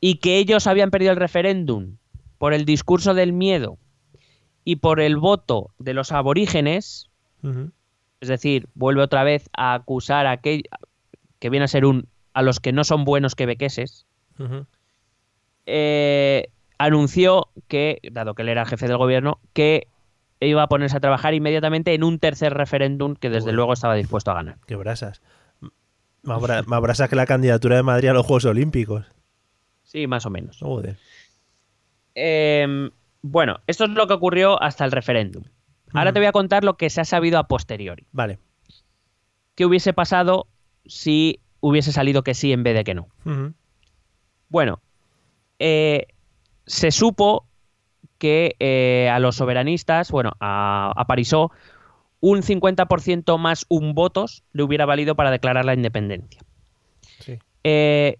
[0.00, 1.96] y que ellos habían perdido el referéndum
[2.38, 3.78] por el discurso del miedo
[4.64, 7.10] y por el voto de los aborígenes,
[8.20, 10.64] es decir, vuelve otra vez a acusar a aquel,
[11.38, 14.06] que viene a ser un a los que no son buenos quebequeses,
[15.66, 16.48] eh,
[16.78, 19.88] anunció que, dado que él era jefe del gobierno, que
[20.48, 23.56] iba a ponerse a trabajar inmediatamente en un tercer referéndum que desde Uy.
[23.56, 24.58] luego estaba dispuesto a ganar.
[24.66, 25.20] Qué brasas.
[26.22, 29.06] Más, bra- más brasas que la candidatura de Madrid a los Juegos Olímpicos.
[29.82, 30.58] Sí, más o menos.
[30.60, 30.96] Joder.
[32.14, 32.90] Eh,
[33.22, 35.44] bueno, esto es lo que ocurrió hasta el referéndum.
[35.92, 36.14] Ahora Ujú.
[36.14, 38.06] te voy a contar lo que se ha sabido a posteriori.
[38.12, 38.38] Vale.
[39.54, 40.46] ¿Qué hubiese pasado
[40.86, 43.08] si hubiese salido que sí en vez de que no?
[44.48, 44.80] Bueno,
[45.58, 46.06] eh,
[46.66, 47.46] se supo
[48.18, 51.50] que eh, a los soberanistas, bueno, a, a Parisot,
[52.20, 56.42] un 50% más un votos le hubiera valido para declarar la independencia.
[57.20, 57.38] Sí.
[57.64, 58.18] Eh,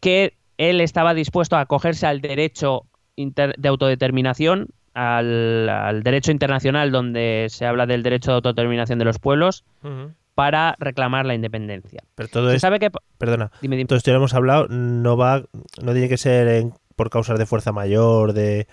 [0.00, 2.82] que él estaba dispuesto a acogerse al derecho
[3.16, 9.18] de autodeterminación, al, al derecho internacional donde se habla del derecho de autodeterminación de los
[9.18, 9.64] pueblos,
[10.34, 12.02] para reclamar la independencia.
[12.14, 12.90] Pero todo Se sabe que...
[13.18, 13.86] perdona, Dime, dime.
[13.88, 15.44] todo esto ya lo hemos hablado, no va,
[15.82, 18.66] no tiene que ser en- por causas de fuerza mayor, de,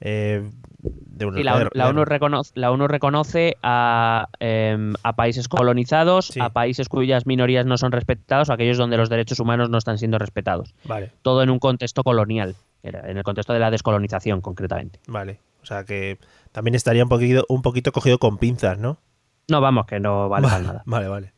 [0.00, 0.48] eh,
[0.80, 5.48] de una Sí, la, ONU- la ONU reconoce, la ONU reconoce a, em, a países
[5.48, 6.40] colonizados, Sí.
[6.40, 9.98] a países cuyas minorías no son respetados, o aquellos donde los derechos humanos no están
[9.98, 10.74] siendo respetados.
[10.84, 15.00] Vale, Todo en un contexto colonial, en el contexto de la descolonización, concretamente.
[15.08, 15.40] vale.
[15.60, 16.18] O sea que
[16.52, 18.98] también estaría un poquito, un poquito cogido con pinzas, ¿no?
[19.48, 20.82] No, vamos, que no vale para nada.
[20.86, 21.32] Vale, vale.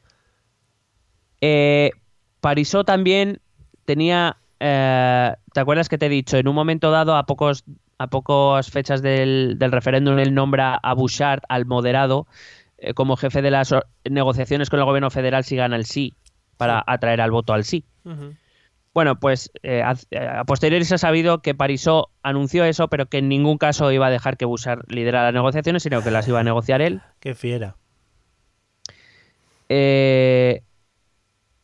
[1.40, 1.90] Eh,
[2.40, 3.40] Parisot también
[3.84, 4.36] tenía.
[4.60, 6.36] Eh, ¿Te acuerdas que te he dicho?
[6.36, 7.64] En un momento dado, a pocos
[7.98, 12.26] a pocas fechas del, del referéndum, él nombra a Bouchard, al moderado,
[12.78, 13.74] eh, como jefe de las
[14.08, 16.14] negociaciones con el gobierno federal si gana el sí,
[16.56, 17.84] para atraer al voto al sí.
[18.94, 19.94] Bueno, pues eh, a,
[20.40, 24.06] a posteriori se ha sabido que Parisot anunció eso, pero que en ningún caso iba
[24.06, 27.02] a dejar que Bouchard liderara las negociaciones, sino que las iba a negociar él.
[27.20, 27.76] Qué fiera.
[29.68, 30.62] Eh,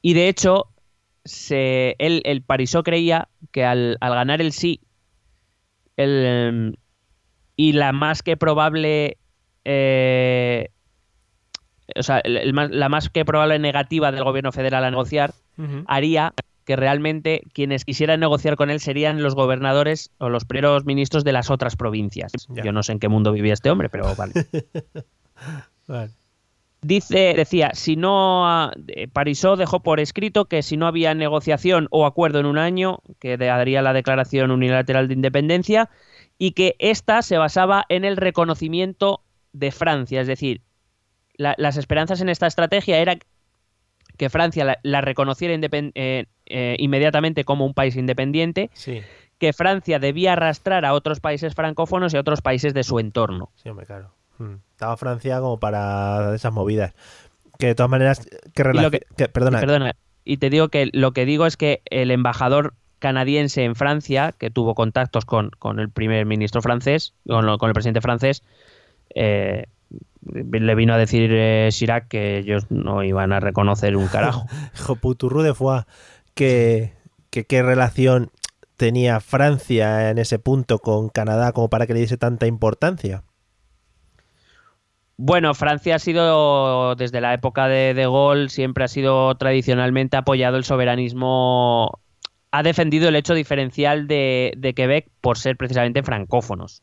[0.02, 0.68] y de hecho,
[1.26, 4.80] se, él, el Parisot creía que al, al ganar el sí,
[5.96, 6.78] el,
[7.56, 9.18] y la más que probable.
[9.64, 10.68] eh,
[11.94, 15.34] o sea, el- la más que probable negativa del gobierno federal a negociar
[15.86, 21.22] haría que realmente quienes quisieran negociar con él serían los gobernadores o los primeros ministros
[21.24, 22.32] de las otras provincias.
[22.48, 22.64] Ya.
[22.64, 24.32] Yo no sé en qué mundo vivía este hombre, pero vale.
[25.86, 26.10] Vale.
[26.86, 31.88] Dice, decía, si no ah, eh, Parisot dejó por escrito que si no había negociación
[31.90, 35.90] o acuerdo en un año, que daría la declaración unilateral de independencia,
[36.38, 40.60] y que ésta se basaba en el reconocimiento de Francia, es decir,
[41.38, 43.18] las esperanzas en esta estrategia era
[44.16, 48.70] que Francia la, reconociera eh, eh, inmediatamente como un país independiente,
[49.38, 53.50] que Francia debía arrastrar a otros países francófonos y a otros países de su entorno.
[53.56, 54.14] Sí, hombre, claro.
[54.38, 54.56] Hmm.
[54.76, 56.92] Estaba Francia como para esas movidas.
[57.58, 58.20] Que de todas maneras,
[58.54, 59.58] que, perdona.
[59.58, 59.96] perdona.
[60.22, 64.50] Y te digo que lo que digo es que el embajador canadiense en Francia, que
[64.50, 68.42] tuvo contactos con, con el primer ministro francés, con, con el presidente francés,
[69.14, 69.64] eh,
[70.20, 74.44] le vino a decir eh, Chirac que ellos no iban a reconocer un carajo.
[74.86, 75.86] Joputurru de Foix,
[76.34, 76.92] que,
[77.30, 78.30] qué relación
[78.76, 83.22] tenía Francia en ese punto con Canadá como para que le diese tanta importancia.
[85.18, 90.58] Bueno, Francia ha sido, desde la época de De Gaulle, siempre ha sido tradicionalmente apoyado
[90.58, 92.00] el soberanismo,
[92.50, 96.82] ha defendido el hecho diferencial de, Quebec por ser precisamente francófonos.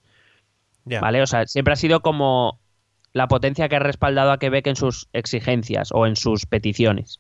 [0.86, 1.22] ¿Vale?
[1.22, 2.60] O sea, siempre ha sido como
[3.14, 7.20] la potencia que ha respaldado a Quebec en sus exigencias o en sus peticiones.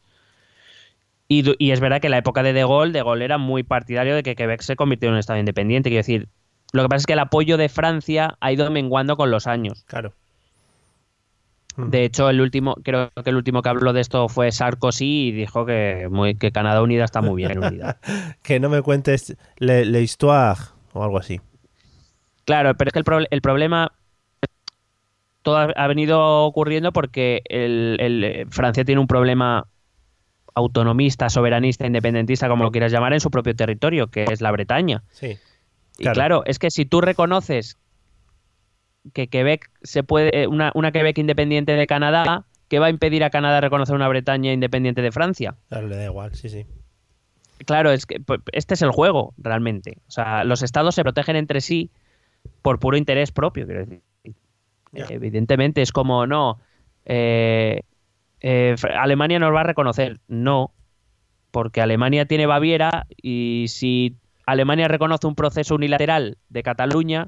[1.27, 4.15] Y, es verdad que en la época de De Gaulle, De Gaulle era muy partidario
[4.15, 5.89] de que Quebec se convirtiera en un estado independiente.
[5.89, 6.27] Quiero decir,
[6.73, 9.83] lo que pasa es que el apoyo de Francia ha ido menguando con los años.
[9.87, 10.13] Claro.
[11.75, 15.31] De hecho, el último, creo que el último que habló de esto fue Sarkozy y
[15.31, 17.99] dijo que, muy, que Canadá unida está muy bien unida.
[18.43, 20.59] que no me cuentes le, histoire
[20.93, 21.41] o algo así.
[22.45, 23.91] Claro, pero es que el, el problema
[25.43, 29.67] todo ha, venido ocurriendo porque el, Francia tiene un problema
[30.55, 35.03] autonomista, soberanista, independentista, como lo quieras llamar, en su propio territorio, que es la Bretaña.
[35.11, 35.37] Sí.
[35.99, 37.77] Y claro, es que si tú reconoces
[39.11, 43.23] que Quebec se puede, eh, una, una Quebec independiente de Canadá, ¿qué va a impedir
[43.23, 45.55] a Canadá reconocer una Bretaña independiente de Francia?
[45.69, 46.65] Claro, le da igual, sí, sí.
[47.65, 49.97] Claro, es que pues, este es el juego, realmente.
[50.07, 51.91] O sea, los estados se protegen entre sí
[52.61, 54.01] por puro interés propio, quiero decir.
[54.93, 56.59] Evidentemente es como, no,
[57.05, 57.81] eh,
[58.41, 60.19] eh, Alemania nos va a reconocer.
[60.27, 60.71] No,
[61.51, 67.27] porque Alemania tiene Baviera y si Alemania reconoce un proceso unilateral de Cataluña,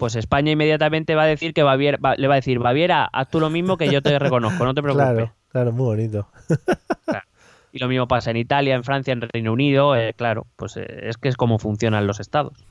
[0.00, 3.38] pues España inmediatamente va a decir que Baviera, le va a decir, Baviera, haz tú
[3.38, 5.12] lo mismo que yo te reconozco, no te preocupes.
[5.12, 6.28] Claro, claro, muy bonito.
[7.72, 11.18] Y lo mismo pasa en Italia, en Francia, en Reino Unido, eh, claro, pues es
[11.18, 12.66] que es como funcionan los estados.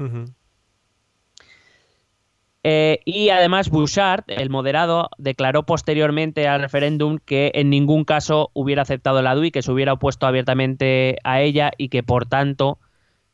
[2.63, 8.81] Eh, y además Bouchard, el moderado, declaró posteriormente al referéndum que en ningún caso hubiera
[8.81, 12.77] aceptado la DUI, que se hubiera opuesto abiertamente a ella y que por tanto,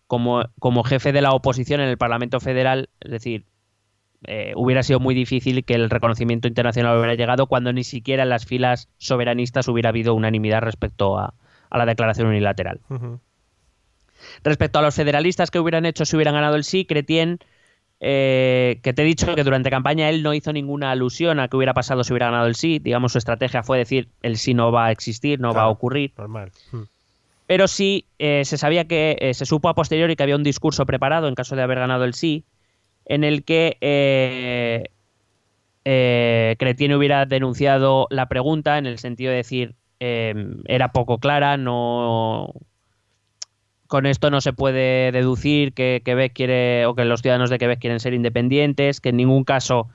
[0.06, 3.46] como, como jefe de la oposición en el Parlamento Federal, es decir,
[4.28, 8.30] eh, hubiera sido muy difícil que el reconocimiento internacional hubiera llegado cuando ni siquiera en
[8.30, 11.34] las filas soberanistas hubiera habido unanimidad respecto a,
[11.72, 12.80] la declaración unilateral.
[14.44, 17.40] Respecto a los federalistas que hubieran hecho si hubieran ganado el sí, Cretien
[18.02, 21.56] eh, que te he dicho que durante campaña él no hizo ninguna alusión a que
[21.56, 22.80] hubiera pasado si hubiera ganado el sí.
[22.80, 26.14] Digamos, su estrategia fue decir el sí no va a existir, no va a ocurrir.
[26.18, 26.52] Normal.
[26.72, 26.84] Hmm.
[27.48, 30.86] Pero sí eh, se sabía que eh, se supo a posteriori que había un discurso
[30.86, 32.44] preparado en caso de haber ganado el sí,
[33.06, 33.78] en el que
[35.84, 42.54] eh, Cretien hubiera denunciado la pregunta en el sentido de decir era poco clara, no
[43.88, 47.80] con esto no se puede deducir que Quebec quiere o que los ciudadanos de Quebec
[47.80, 49.88] quieren ser independientes, que en ningún caso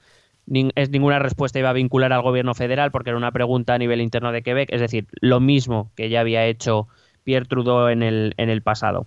[0.74, 4.00] es ninguna respuesta iba a vincular al gobierno federal porque era una pregunta a nivel
[4.00, 6.88] interno de Quebec, es decir, lo mismo que ya había hecho
[7.24, 9.06] Pierre Trudeau en el, en el pasado.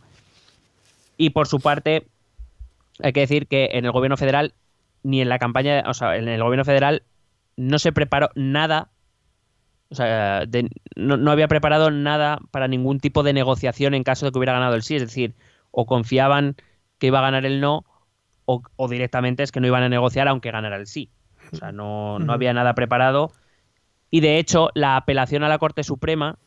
[1.18, 2.08] Y por su parte,
[3.02, 4.54] hay que decir que en el gobierno federal,
[5.04, 7.04] ni en la campaña, o sea, en el gobierno federal
[7.56, 8.94] no se preparó nada
[9.94, 10.48] o sea,
[10.96, 14.74] no, había preparado nada para ningún tipo de negociación en caso de que hubiera ganado
[14.74, 14.96] el sí.
[14.96, 15.36] Es decir,
[15.70, 16.56] o confiaban
[16.98, 17.86] que iba a ganar el no,
[18.46, 21.12] o, directamente es que no iban a negociar aunque ganara el sí.
[21.52, 23.34] O sea, no, no había nada preparado.
[24.10, 26.40] Y de hecho, la apelación a la Corte Suprema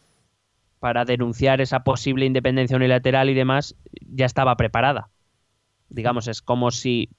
[0.81, 5.09] para denunciar esa posible independencia unilateral y demás ya estaba preparada.
[5.89, 7.11] Digamos, es como si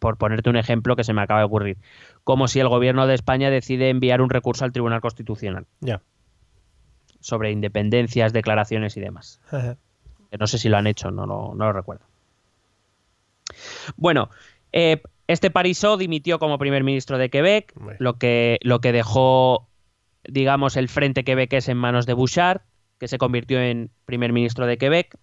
[0.00, 1.78] por ponerte un ejemplo que se me acaba de ocurrir,
[2.24, 5.66] como si el gobierno de España decide enviar un recurso al Tribunal Constitucional.
[5.80, 6.02] Ya.
[7.20, 9.40] Sobre independencias, declaraciones y demás.
[10.38, 12.04] no sé si lo han hecho, no, no, lo recuerdo.
[13.96, 14.30] Bueno,
[14.72, 19.68] eh, este Parisot dimitió como primer ministro de Quebec, lo que, lo que dejó,
[20.24, 22.62] digamos, el frente quebequés en manos de Bouchard,
[22.98, 25.18] que se convirtió en primer ministro de Quebec.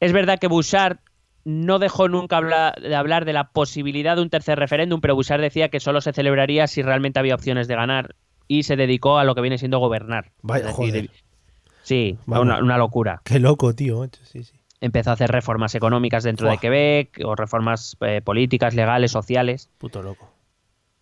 [0.00, 0.98] Es verdad que Bouchard
[1.44, 2.40] no dejó nunca
[2.80, 6.12] de hablar de la posibilidad de un tercer referéndum, pero Bouchard decía que solo se
[6.12, 8.14] celebraría si realmente había opciones de ganar
[8.48, 10.32] y se dedicó a lo que viene siendo gobernar.
[10.42, 11.10] Vaya, joder.
[11.82, 13.20] Sí, una, locura.
[13.24, 14.06] Qué loco, tío.
[14.22, 14.54] Sí, sí.
[14.80, 16.56] empezó a hacer reformas económicas dentro de.
[16.56, 19.68] Quebec o reformas eh, políticas, legales, sociales.
[19.78, 20.30] Puto loco.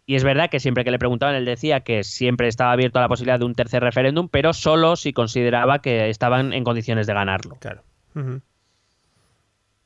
[0.04, 3.02] Y es verdad que siempre que le preguntaban, él decía que siempre estaba abierto a
[3.02, 7.14] la posibilidad de un tercer referéndum, pero solo si consideraba que estaban en condiciones de
[7.14, 7.56] ganarlo.
[7.60, 7.82] Claro.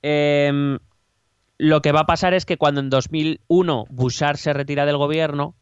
[0.03, 0.79] Em,
[1.59, 5.55] lo que va a pasar es que cuando en 2001 Bouchard se retira del gobierno,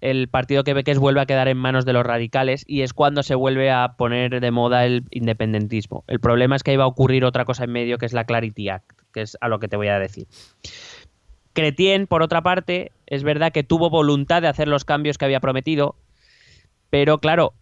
[0.00, 3.34] el partido quebequés vuelve a quedar en manos de los radicales y es cuando se
[3.34, 6.04] vuelve a poner de moda el independentismo.
[6.06, 8.68] El problema es que va a ocurrir otra cosa en medio que es la Clarity
[8.68, 10.26] Act, que es a lo que te voy a decir.
[11.54, 15.40] Cretien, por otra parte, es verdad que tuvo voluntad de hacer los cambios que había
[15.40, 15.96] prometido,
[16.90, 17.54] pero claro,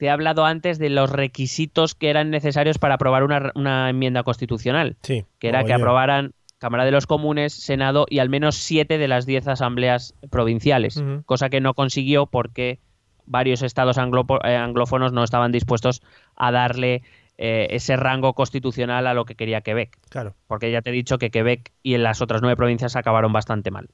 [0.00, 4.22] te he hablado antes de los requisitos que eran necesarios para aprobar una, una enmienda
[4.22, 5.26] constitucional Sí.
[5.38, 9.26] que era que aprobaran Cámara de los Comunes, Senado y al menos siete de las
[9.26, 12.78] diez asambleas provinciales, cosa que no consiguió porque
[13.26, 16.00] varios estados anglopo- eh, anglófonos no estaban dispuestos
[16.34, 17.02] a darle
[17.36, 20.34] eh, ese rango constitucional a lo que quería Quebec, Claro.
[20.46, 23.70] porque ya te he dicho que Quebec y en las otras nueve provincias acabaron bastante
[23.70, 23.90] mal.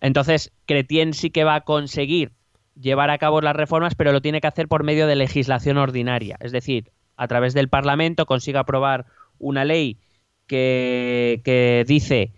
[0.00, 2.32] Entonces, Cretien sí que va a conseguir
[2.80, 6.36] llevar a cabo las reformas, pero lo tiene que hacer por medio de legislación ordinaria.
[6.40, 9.06] Es decir, a través del Parlamento consigue aprobar
[9.38, 9.98] una ley
[10.46, 12.32] que, que dice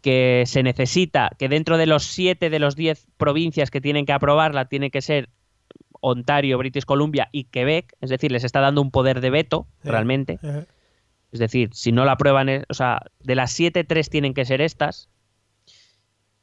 [0.00, 4.12] que se necesita, que dentro de los siete de los diez provincias que tienen que
[4.12, 5.28] aprobarla, tiene que ser
[6.00, 7.94] Ontario, British Columbia y Quebec.
[8.00, 9.88] Es decir, les está dando un poder de veto, Sí.
[9.88, 10.38] realmente.
[10.42, 10.66] Ajá.
[11.30, 14.44] Es decir, si no la aprueban, eh, o sea, de las siete, tres tienen que
[14.44, 15.08] ser estas.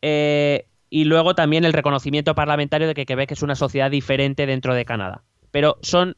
[0.01, 4.73] Eh, y luego también el reconocimiento parlamentario de que Quebec es una sociedad diferente dentro
[4.73, 5.23] de Canadá.
[5.51, 6.17] Pero son,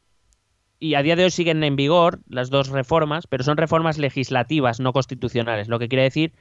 [0.78, 4.80] y a día de hoy siguen en vigor las dos reformas, pero son reformas legislativas,
[4.80, 5.68] no constitucionales.
[5.68, 6.32] Lo que quiere decir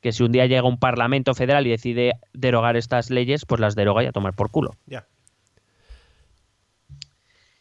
[0.00, 3.74] que si un día llega un parlamento federal y decide derogar estas leyes, pues las
[3.74, 4.72] deroga y a tomar por culo.
[4.86, 5.06] Ya.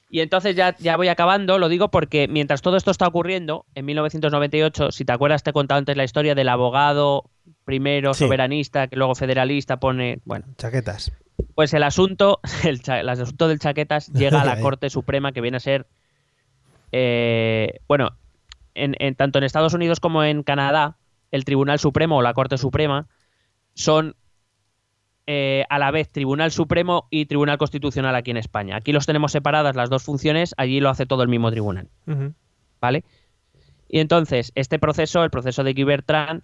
[0.09, 3.85] Y entonces ya, ya voy acabando, lo digo porque mientras todo esto está ocurriendo, en
[3.85, 7.29] 1998, si te acuerdas, te he contado antes la historia del abogado
[7.65, 8.25] primero Sí.
[8.25, 11.11] soberanista, que luego federalista pone, bueno, Chaquetas.
[11.55, 14.59] pues el asunto, el, el asunto del chaquetas llega a la.
[14.59, 15.87] Corte Suprema que viene a ser,
[16.91, 18.17] eh, bueno,
[18.73, 20.97] en, en- tanto en Estados Unidos como en Canadá,
[21.31, 23.07] el Tribunal Supremo o la Corte Suprema
[23.73, 24.15] son
[25.27, 28.75] eh, a la vez Tribunal Supremo y Tribunal Constitucional aquí en España.
[28.75, 31.87] Aquí los tenemos separadas las dos funciones, allí lo hace todo el mismo tribunal.
[32.81, 33.03] ¿vale?
[33.87, 36.41] Y entonces, este proceso, el proceso de Guy Bertrand,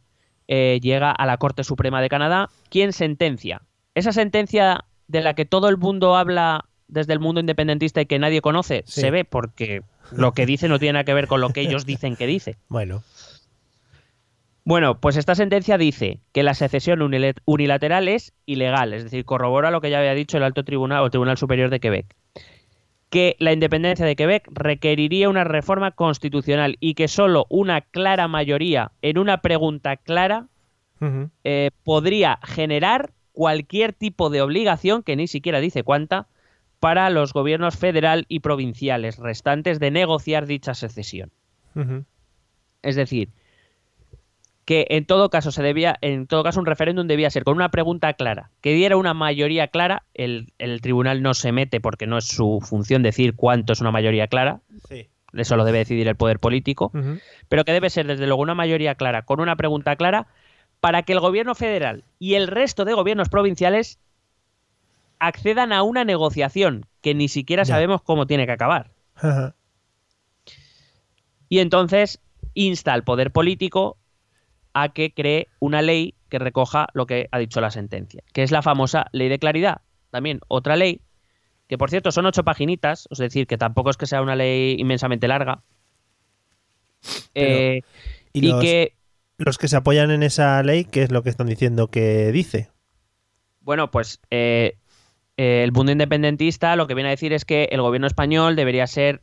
[0.48, 3.62] eh, llega a la Corte Suprema de Canadá, quien sentencia.
[3.96, 8.20] Esa sentencia de la que todo el mundo habla desde el mundo independentista y que
[8.20, 9.02] nadie conoce, Sí.
[9.02, 9.82] se ve porque
[10.12, 12.56] lo que dice no tiene nada que ver con lo que ellos dicen que dice.
[12.70, 13.04] Bueno.
[14.64, 17.00] Bueno, pues esta sentencia dice que la secesión
[17.46, 21.06] unilateral es ilegal, es decir, corrobora lo que ya había dicho el Alto Tribunal o
[21.06, 22.06] el Tribunal Superior de Quebec.
[23.10, 28.92] Que la independencia de Quebec requeriría una reforma constitucional y que solo una clara mayoría
[29.02, 30.48] en una pregunta clara
[31.44, 36.28] eh, podría generar cualquier tipo de obligación, que ni siquiera dice cuánta,
[36.80, 41.32] para los gobiernos federal y provinciales restantes de negociar dicha secesión.
[42.82, 43.30] Es decir,
[44.68, 47.72] que en todo caso se debía, en todo caso un referéndum debía ser con una
[47.72, 52.18] pregunta clara, que diera una mayoría clara, el, el tribunal no se mete porque no
[52.18, 54.60] es su función decir cuánto es una mayoría clara,
[54.90, 55.08] Sí.
[55.32, 56.92] eso lo debe decidir el poder político,
[57.48, 60.28] pero que debe ser desde luego una mayoría clara, con una pregunta clara,
[60.82, 64.00] para que el gobierno federal y el resto de gobiernos provinciales
[65.20, 67.74] accedan a una negociación que ni siquiera Ya.
[67.76, 68.92] sabemos cómo tiene que acabar.
[71.48, 72.20] Y entonces
[72.54, 73.98] insta al poder político
[74.84, 78.52] a que cree una ley que recoja lo que ha dicho la sentencia, que es
[78.52, 79.82] la famosa ley de claridad.
[80.12, 81.02] También otra ley,
[81.68, 84.76] que por cierto son ocho paginitas, es decir, que tampoco es que sea una ley
[84.80, 85.62] inmensamente larga.
[87.34, 87.82] Pero- Eh,
[88.34, 88.94] Y, y los, que,
[89.38, 92.70] los que se apoyan en esa ley, ¿qué es lo que están diciendo que dice?
[93.62, 94.78] bueno, pues eh,
[95.36, 98.88] eh, el mundo independentista lo que viene a decir es que el gobierno español debería
[98.88, 99.22] ser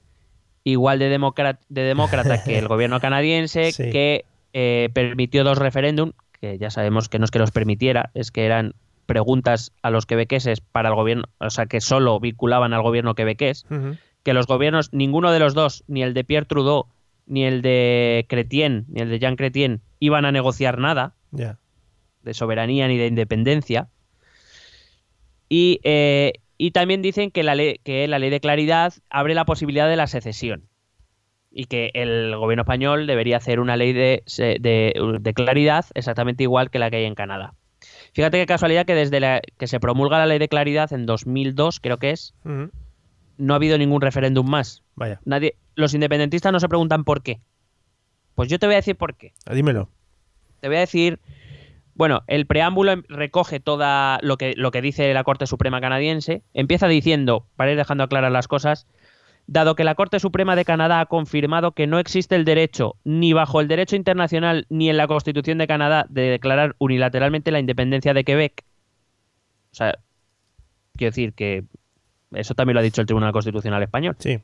[0.65, 3.91] igual de, demócrata, de demócrata que el gobierno canadiense, Sí.
[3.91, 4.25] que
[4.55, 8.47] eh, permitió dos referéndum, que ya sabemos que no es que los permitiera, es que
[8.47, 8.75] eran
[9.05, 13.67] preguntas a los quebequeses para el gobierno, o sea, que solo vinculaban al gobierno quebequés,
[14.23, 16.87] que los gobiernos, ninguno de los dos, ni el de Pierre Trudeau,
[17.27, 21.15] ni el de Chrétien, ni el de Jean Chrétien, iban a negociar nada
[22.23, 23.89] de soberanía ni de independencia.
[25.49, 29.45] Y, eh, y también dicen que la, ley, que la ley de claridad abre la
[29.45, 30.69] posibilidad de la secesión.
[31.57, 36.71] Y que el gobierno español debería hacer una ley de, de- de claridad exactamente igual
[36.71, 37.55] que la que hay en Canadá.
[38.13, 41.79] Fíjate qué casualidad que desde la, que se promulga la ley de claridad en 2002,
[41.81, 42.35] creo que es,
[43.37, 44.83] no ha habido ningún referéndum más.
[44.97, 45.21] Vaya.
[45.25, 47.41] Nadie, los independentistas no se preguntan por qué.
[48.35, 49.33] Pues yo te voy a decir por qué.
[49.53, 49.89] Dímelo.
[50.61, 51.21] Te voy a decir,
[51.95, 56.43] bueno, el preámbulo recoge toda lo que, lo que dice la Corte Suprema canadiense.
[56.53, 58.87] Empieza diciendo, para ir dejando claras las cosas,
[59.47, 63.33] dado que la Corte Suprema de Canadá ha confirmado que no existe el derecho, ni
[63.33, 68.15] bajo el derecho internacional, ni en la Constitución de Canadá, de declarar unilateralmente la independencia
[68.15, 68.65] de Quebec.
[69.73, 69.99] O sea,
[70.97, 71.65] quiero decir que
[72.33, 74.17] eso también lo ha dicho el Tribunal Constitucional Español.
[74.19, 74.41] Sí.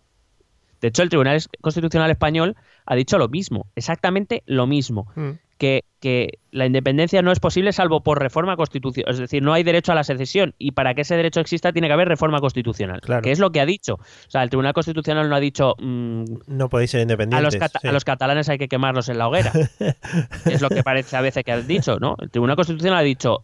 [0.81, 5.31] De hecho, el Tribunal Constitucional Español ha dicho lo mismo, exactamente lo mismo, Mm.
[5.61, 9.63] Que, que la independencia no es posible salvo por reforma constitucional, es decir, no hay
[9.63, 13.03] derecho a la secesión y para que ese derecho exista tiene que haber reforma constitucional,
[13.03, 13.21] Claro.
[13.21, 13.95] que es lo que ha dicho.
[13.97, 17.45] O sea, el Tribunal Constitucional no ha dicho mm, No podéis ser a, independientes.
[17.45, 17.89] los cata- sí.
[17.89, 19.53] a los catalanes hay que quemarlos en la hoguera.
[20.47, 22.17] es lo que parece a veces que has dicho, ¿no?
[22.21, 23.43] El Tribunal Constitucional ha dicho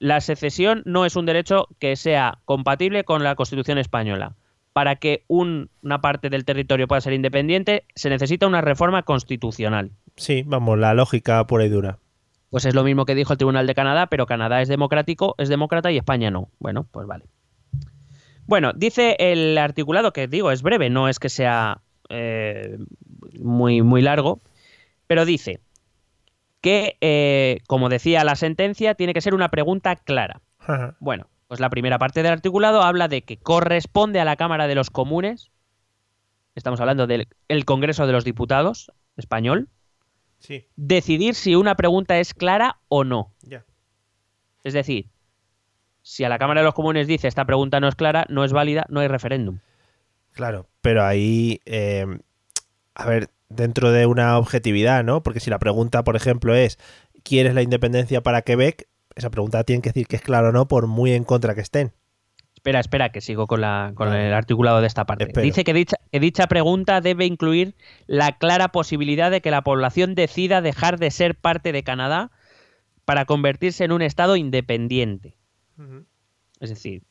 [0.00, 4.34] la secesión no es un derecho que sea compatible con la Constitución española.
[4.78, 9.90] Para que un- una parte del territorio pueda ser independiente, se necesita una reforma constitucional.
[10.14, 11.98] Sí, vamos, la lógica pura y dura.
[12.50, 15.48] Pues es lo mismo que dijo el Tribunal de Canadá, pero Canadá es democrático, es
[15.48, 16.52] demócrata y España no.
[16.60, 17.24] Bueno, pues vale.
[18.46, 22.78] Bueno, dice el articulado que digo, es breve, no es que sea eh,
[23.40, 24.42] muy, muy largo,
[25.08, 25.58] pero dice
[26.60, 30.40] que, eh, como decía la sentencia, tiene que ser una pregunta clara.
[30.60, 30.94] Ajá.
[31.00, 34.74] Bueno, pues la primera parte del articulado habla de que corresponde a la Cámara de
[34.74, 35.50] los Comunes,
[36.54, 39.68] estamos hablando del el Congreso de los Diputados español,
[40.38, 43.32] Sí, decidir si una pregunta es clara o no.
[44.64, 45.08] Es decir,
[46.02, 48.52] si a la Cámara de los Comunes dice esta pregunta no es clara, no es
[48.52, 49.58] válida, no hay referéndum.
[50.32, 52.06] Claro, pero ahí, eh,
[52.94, 55.22] a ver, dentro de una objetividad, ¿no?
[55.22, 56.78] Porque si la pregunta, por ejemplo, es
[57.24, 58.87] ¿quieres la independencia para Quebec?
[59.18, 61.60] Esa pregunta tiene que decir que es claro o no, por muy en contra que
[61.60, 61.92] estén.
[62.54, 64.28] Espera, espera, que sigo con, la, con Vale.
[64.28, 65.24] el articulado de esta parte.
[65.24, 65.44] Espero.
[65.44, 67.74] Dice que dicha, que dicha pregunta debe incluir
[68.06, 72.30] la clara posibilidad de que la población decida dejar de ser parte de Canadá
[73.04, 75.36] para convertirse en un Estado independiente.
[76.60, 77.02] Es decir,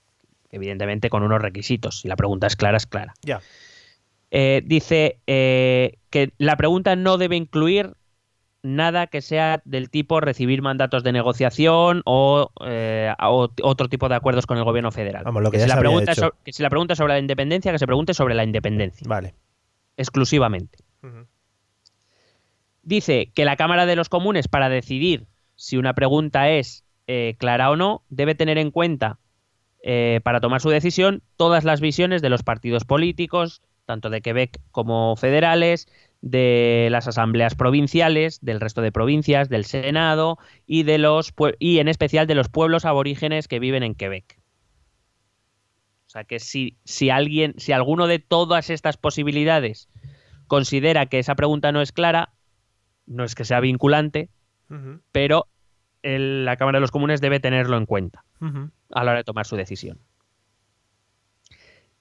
[0.50, 2.00] evidentemente con unos requisitos.
[2.00, 3.16] Si la pregunta es clara, es clara.
[3.22, 3.42] Ya.
[4.32, 7.98] Eh, dice eh, que la pregunta no debe incluir
[8.76, 14.16] nada que sea del tipo recibir mandatos de negociación o, eh, o otro tipo de
[14.16, 15.24] acuerdos con el gobierno federal.
[15.24, 17.20] Vamos, lo que si ya la pregunta so- que si la pregunta es sobre la
[17.20, 19.34] independencia, que se pregunte sobre la independencia, Vale.
[19.96, 20.78] exclusivamente.
[22.84, 27.70] Dice que la Cámara de los Comunes, para decidir si una pregunta es eh, clara
[27.70, 29.20] o no, debe tener en cuenta,
[29.84, 34.60] eh, para tomar su decisión, todas las visiones de los partidos políticos, tanto de Quebec
[34.72, 35.88] como federales,
[36.22, 41.88] de las asambleas provinciales, del resto de provincias, del Senado y de los y en
[41.88, 44.40] especial de los pueblos aborígenes que viven en Quebec.
[46.06, 49.90] O sea que si, si alguien, si alguno de todas estas posibilidades
[50.48, 52.34] considera que esa pregunta no es clara,
[53.06, 54.30] no es que sea vinculante,
[55.12, 55.48] pero
[56.04, 58.24] el- la Cámara de los Comunes debe tenerlo en cuenta
[58.92, 60.00] a la hora de tomar su decisión.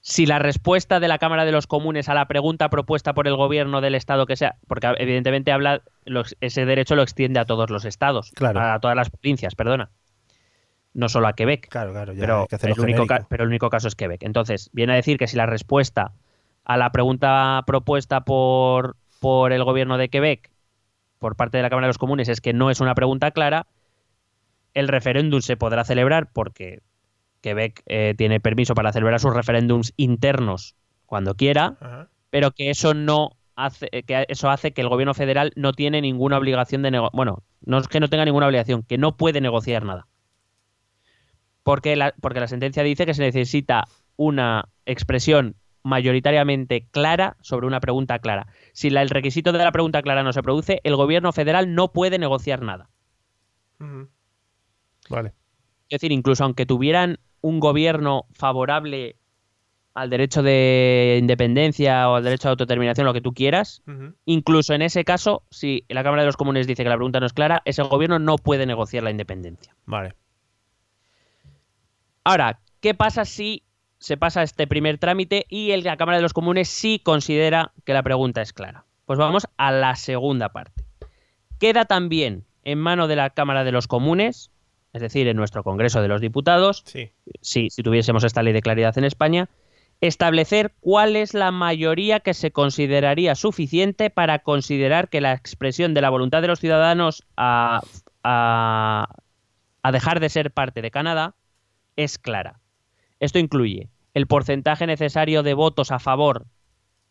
[0.09, 3.35] Si la respuesta de la Cámara de los Comunes a la pregunta propuesta por el
[3.35, 5.81] gobierno del Estado que sea, porque evidentemente habla,
[6.39, 8.61] ese derecho lo extiende a todos los estados, Claro.
[8.61, 9.89] a todas las provincias, perdona,
[10.93, 13.49] no solo a Quebec Claro, claro, ya pero, hay que hacerlo el único pero el
[13.49, 14.23] único caso es Quebec.
[14.23, 16.13] Entonces, viene a decir que si la respuesta
[16.63, 20.49] a la pregunta propuesta por, por el gobierno de Quebec,
[21.19, 23.67] por parte de la Cámara de los Comunes, es que no es una pregunta clara,
[24.73, 26.79] el referéndum se podrá celebrar porque
[27.41, 30.75] Quebec eh, tiene permiso para celebrar sus referéndums internos
[31.05, 32.09] cuando quiera, Ajá.
[32.29, 36.01] pero que eso no hace eh, que eso hace que el gobierno federal no tiene
[36.01, 37.15] ninguna obligación de negociar.
[37.15, 40.07] Bueno, no es que no tenga ninguna obligación, que no puede negociar nada.
[41.63, 43.85] Porque la, porque la sentencia dice que se necesita
[44.15, 48.47] una expresión mayoritariamente clara sobre una pregunta clara.
[48.73, 51.91] Si la- el requisito de la pregunta clara no se produce, el gobierno federal no
[51.93, 52.89] puede negociar nada.
[55.09, 55.33] Vale.
[55.89, 59.15] Es decir, incluso aunque tuvieran un gobierno favorable
[59.93, 63.81] al derecho de independencia o al derecho de autodeterminación, lo que tú quieras,
[64.25, 67.25] incluso en ese caso, si la Cámara de los Comunes dice que la pregunta no
[67.25, 69.75] es clara, ese gobierno no puede negociar la independencia.
[69.85, 70.13] Vale.
[72.23, 73.63] Ahora, ¿qué pasa si
[73.97, 78.03] se pasa este primer trámite y la Cámara de los Comunes sí considera que la
[78.03, 78.85] pregunta es clara?
[79.05, 80.85] Pues vamos a la segunda parte.
[81.59, 84.51] Queda también en mano de la Cámara de los Comunes,
[84.97, 87.11] es decir, en nuestro Congreso de los Diputados, Sí.
[87.41, 89.47] si, si tuviésemos esta ley de claridad en España,
[90.01, 96.01] establecer cuál es la mayoría que se consideraría suficiente para considerar que la expresión de
[96.01, 97.81] la voluntad de los ciudadanos a,
[98.23, 99.07] a-
[99.83, 101.35] a dejar de ser parte de Canadá
[101.95, 102.59] es clara.
[103.19, 106.45] Esto incluye el porcentaje necesario de votos a favor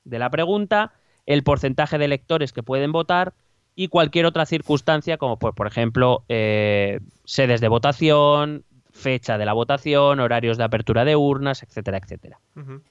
[0.05, 0.93] de la pregunta,
[1.25, 3.35] el porcentaje de electores que pueden votar
[3.77, 9.53] y cualquier otra circunstancia, como por, por ejemplo eh, sedes de votación, fecha de la
[9.53, 12.41] votación, horarios de apertura de urnas, etcétera, etcétera.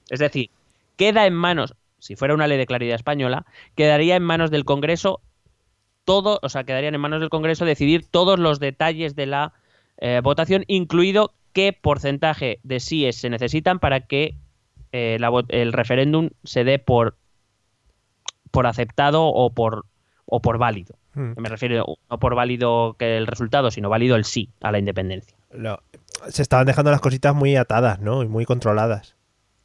[0.08, 0.50] Es decir,
[0.96, 3.44] queda en manos, si fuera una ley de claridad española,
[3.74, 5.20] quedaría en manos del Congreso
[6.04, 9.52] todo, o sea, quedarían en manos del Congreso decidir todos los detalles de la
[9.98, 14.36] eh, votación, incluido qué porcentaje de síes se necesitan para que
[14.92, 15.18] eh,
[15.48, 17.16] el referéndum se dé por,
[18.52, 19.84] por aceptado o por,
[20.26, 20.96] o por válido.
[21.14, 21.32] Hmm.
[21.36, 25.36] Me refiero no por válido que el resultado, sino válido el sí a la independencia.
[26.28, 28.22] Se estaban dejando las cositas muy atadas, ¿no?
[28.22, 29.16] Y muy controladas.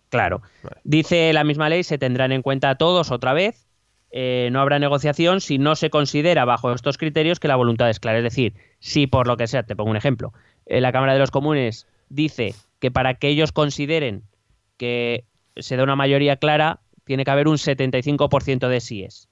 [0.09, 0.41] Claro.
[0.63, 0.77] Vale.
[0.83, 3.67] Dice la misma ley, se tendrán en cuenta todos otra vez.
[4.13, 7.99] eh, no habrá negociación si no se considera bajo estos criterios que la voluntad es
[8.01, 8.17] clara.
[8.17, 10.33] Es decir, si por lo que sea, te pongo un ejemplo,
[10.65, 14.23] eh, la Cámara de los Comunes dice que para que ellos consideren
[14.75, 15.23] que
[15.55, 19.29] se da una mayoría clara, tiene que haber un 75% de síes.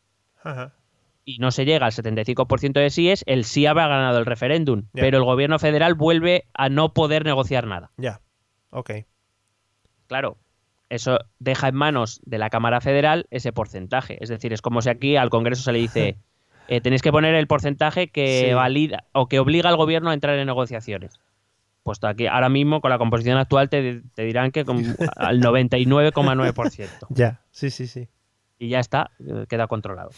[1.25, 4.83] Y no se llega al 75% de síes, el sí habrá ganado el referéndum.
[4.93, 7.91] Pero el gobierno federal vuelve a no poder negociar nada.
[7.97, 8.21] Ya.
[8.71, 8.91] Ok.
[10.07, 10.37] Claro,
[10.89, 14.17] eso deja en manos de la Cámara Federal ese porcentaje.
[14.23, 16.17] Es decir, es como si aquí al Congreso se le dice,
[16.67, 18.53] eh, tenéis que poner el porcentaje que Sí.
[18.53, 21.19] valida o que obliga al gobierno a entrar en negociaciones.
[21.83, 24.77] Pues aquí, ahora mismo, con la composición actual, te, te dirán que con-
[25.15, 26.89] al 99,9%.
[27.09, 27.41] Ya.
[27.51, 28.07] Sí, sí, sí.
[28.57, 30.09] Y ya está, eh, queda controlado.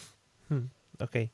[0.50, 0.66] Hmm,
[1.02, 1.30] Ok.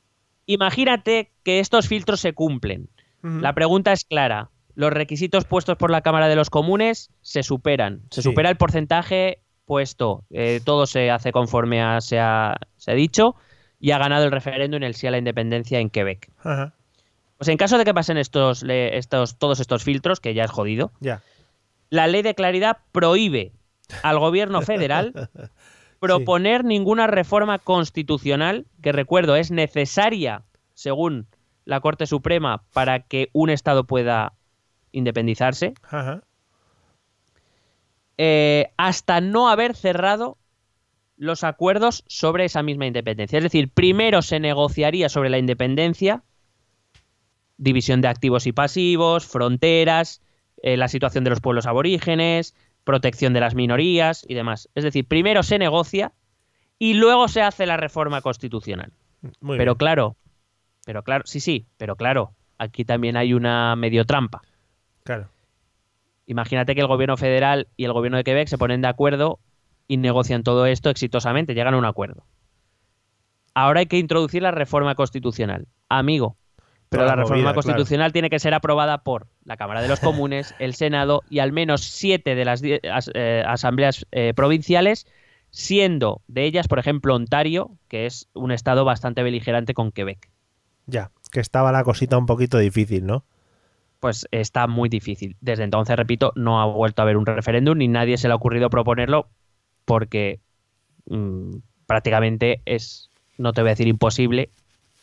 [0.46, 2.88] Imagínate que estos filtros se cumplen.
[3.22, 4.50] La pregunta es clara.
[4.74, 8.02] Los requisitos puestos por la Cámara de los Comunes se superan.
[8.10, 8.28] Se Sí.
[8.30, 10.24] supera el porcentaje puesto.
[10.30, 13.34] Eh, todo se hace conforme a, se, ha, se ha dicho
[13.80, 16.30] y ha ganado el referéndum en el sí a la independencia en Quebec.
[17.36, 20.92] Pues en caso de que pasen estos, estos, todos estos filtros, que ya es jodido,
[21.90, 23.52] la ley de claridad prohíbe
[24.02, 25.12] al gobierno federal
[26.00, 30.44] proponer ninguna reforma constitucional, que recuerdo es necesaria,
[30.74, 31.26] según
[31.64, 34.34] la Corte Suprema, para que un Estado pueda
[34.92, 36.22] independizarse, Ajá.
[38.16, 40.38] eh, hasta no haber cerrado
[41.16, 43.38] los acuerdos sobre esa misma independencia.
[43.38, 46.22] Es decir, primero se negociaría sobre la independencia,
[47.56, 50.22] división de activos y pasivos, fronteras,
[50.62, 52.54] eh, la situación de los pueblos aborígenes,
[52.88, 54.70] protección de las minorías y demás.
[54.74, 56.14] Es decir, primero se negocia
[56.78, 58.92] y luego se hace la reforma constitucional.
[59.42, 59.78] Muy pero bien.
[59.78, 60.16] claro,
[60.86, 64.40] pero claro, sí, sí, pero claro, aquí también hay una medio trampa.
[65.04, 65.28] Claro.
[66.24, 69.38] Imagínate que el gobierno federal y el gobierno de Quebec se ponen de acuerdo
[69.86, 72.24] y negocian todo esto exitosamente, llegan a un acuerdo.
[73.52, 75.66] Ahora hay que introducir la reforma constitucional.
[75.90, 76.38] Amigo,
[76.88, 80.54] pero la reforma movida, constitucional tiene que ser aprobada por la Cámara de los Comunes,
[80.58, 85.06] el Senado y al menos siete de las die- as- eh, asambleas eh, provinciales,
[85.50, 90.30] siendo de ellas, por ejemplo, Ontario, que es un estado bastante beligerante con Quebec.
[90.86, 91.10] Ya.
[91.30, 93.24] Que estaba la cosita un poquito difícil, ¿no?
[94.00, 95.36] pues está muy difícil.
[95.40, 98.36] Desde entonces, repito, no ha vuelto a haber un referéndum ni nadie se le ha
[98.36, 99.28] ocurrido proponerlo
[99.84, 100.38] porque
[101.06, 101.56] mm,
[101.86, 104.50] prácticamente es, no te voy a decir imposible,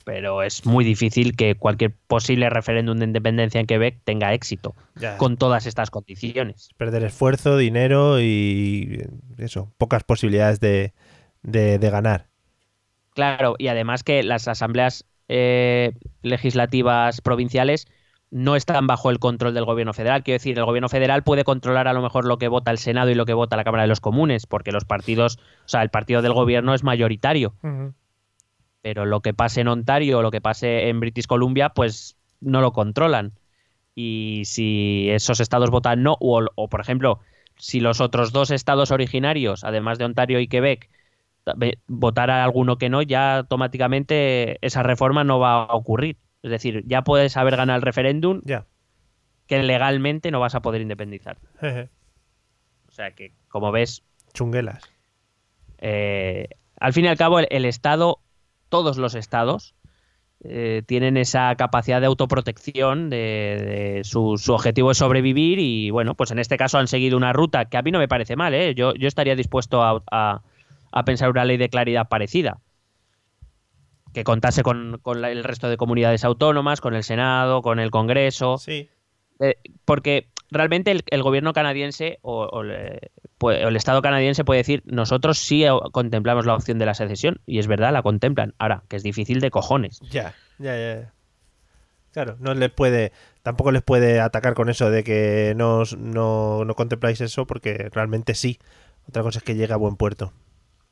[0.06, 5.18] pero es muy difícil que cualquier posible referéndum de independencia en Quebec tenga éxito Ya.
[5.18, 6.70] con todas estas condiciones.
[6.78, 9.04] Perder esfuerzo, dinero y
[9.38, 10.94] eso, pocas posibilidades de,
[11.44, 12.28] de, de ganar.
[13.14, 17.88] Claro, y además que las asambleas eh, legislativas provinciales
[18.30, 20.24] no están bajo el control del gobierno federal.
[20.24, 23.10] Quiero decir, el gobierno federal puede controlar a lo mejor lo que vota el Senado
[23.10, 25.90] y lo que vota la Cámara de los Comunes, porque los partidos, o sea, el
[25.90, 27.56] partido del gobierno es mayoritario,
[28.86, 32.62] pero lo que pase en Ontario o lo que pase en British Columbia, pues no
[32.62, 33.32] lo controlan.
[33.96, 37.20] Y si esos estados votan no, o, o, por ejemplo,
[37.58, 40.88] si los otros dos estados originarios, además de Ontario y Quebec,
[41.88, 46.18] votara alguno que no, ya automáticamente esa reforma no va a ocurrir.
[46.44, 48.68] Es decir, ya puedes haber ganado el referéndum Ya.
[49.48, 51.40] que legalmente no vas a poder independizar.
[51.60, 51.90] Jeje.
[52.88, 54.04] O sea que, como ves,
[54.36, 54.84] Chunguelas.
[55.80, 56.50] eh,
[56.80, 58.20] al fin y al cabo, el, el Estado,
[58.70, 59.76] todos los Estados,
[60.44, 63.18] eh, tienen esa capacidad de autoprotección, de,
[63.98, 67.34] de su, su objetivo es sobrevivir y bueno, pues en este caso han seguido una
[67.34, 68.76] ruta que a mí no me parece mal, ¿eh?
[68.76, 70.42] yo, yo estaría dispuesto a, a-
[70.92, 72.60] a pensar una ley de claridad parecida,
[74.14, 77.92] que contase con, con la- el resto de comunidades autónomas, con el Senado, con el
[77.92, 78.90] Congreso, Sí.
[79.42, 84.60] eh, porque realmente el, el gobierno canadiense o, o le- o el Estado canadiense puede
[84.60, 88.54] decir, nosotros sí eh, contemplamos la opción de la secesión, y es verdad, la contemplan.
[88.58, 90.00] Ahora, que es difícil de cojones.
[90.10, 91.14] Ya, ya, ya.
[92.12, 93.12] Claro, no les puede,
[93.44, 98.36] tampoco les puede atacar con eso de que no, no, no contempláis eso porque realmente
[98.36, 98.58] sí.
[99.10, 100.32] Otra cosa es que llegue a buen puerto.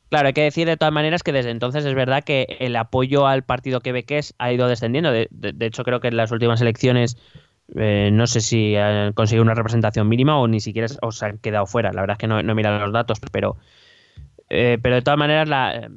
[0.09, 3.25] Claro, hay que decir de todas maneras que desde entonces es verdad que el apoyo
[3.25, 5.11] al partido quebequés ha ido descendiendo.
[5.11, 7.17] De, de- de hecho, creo que en las últimas elecciones
[7.75, 11.37] eh, no sé si han conseguido una representación mínima o ni siquiera o se han
[11.37, 11.91] quedado fuera.
[11.93, 13.57] La verdad es que no, no he mirado los datos, pero,
[14.49, 15.89] eh, pero de todas maneras la,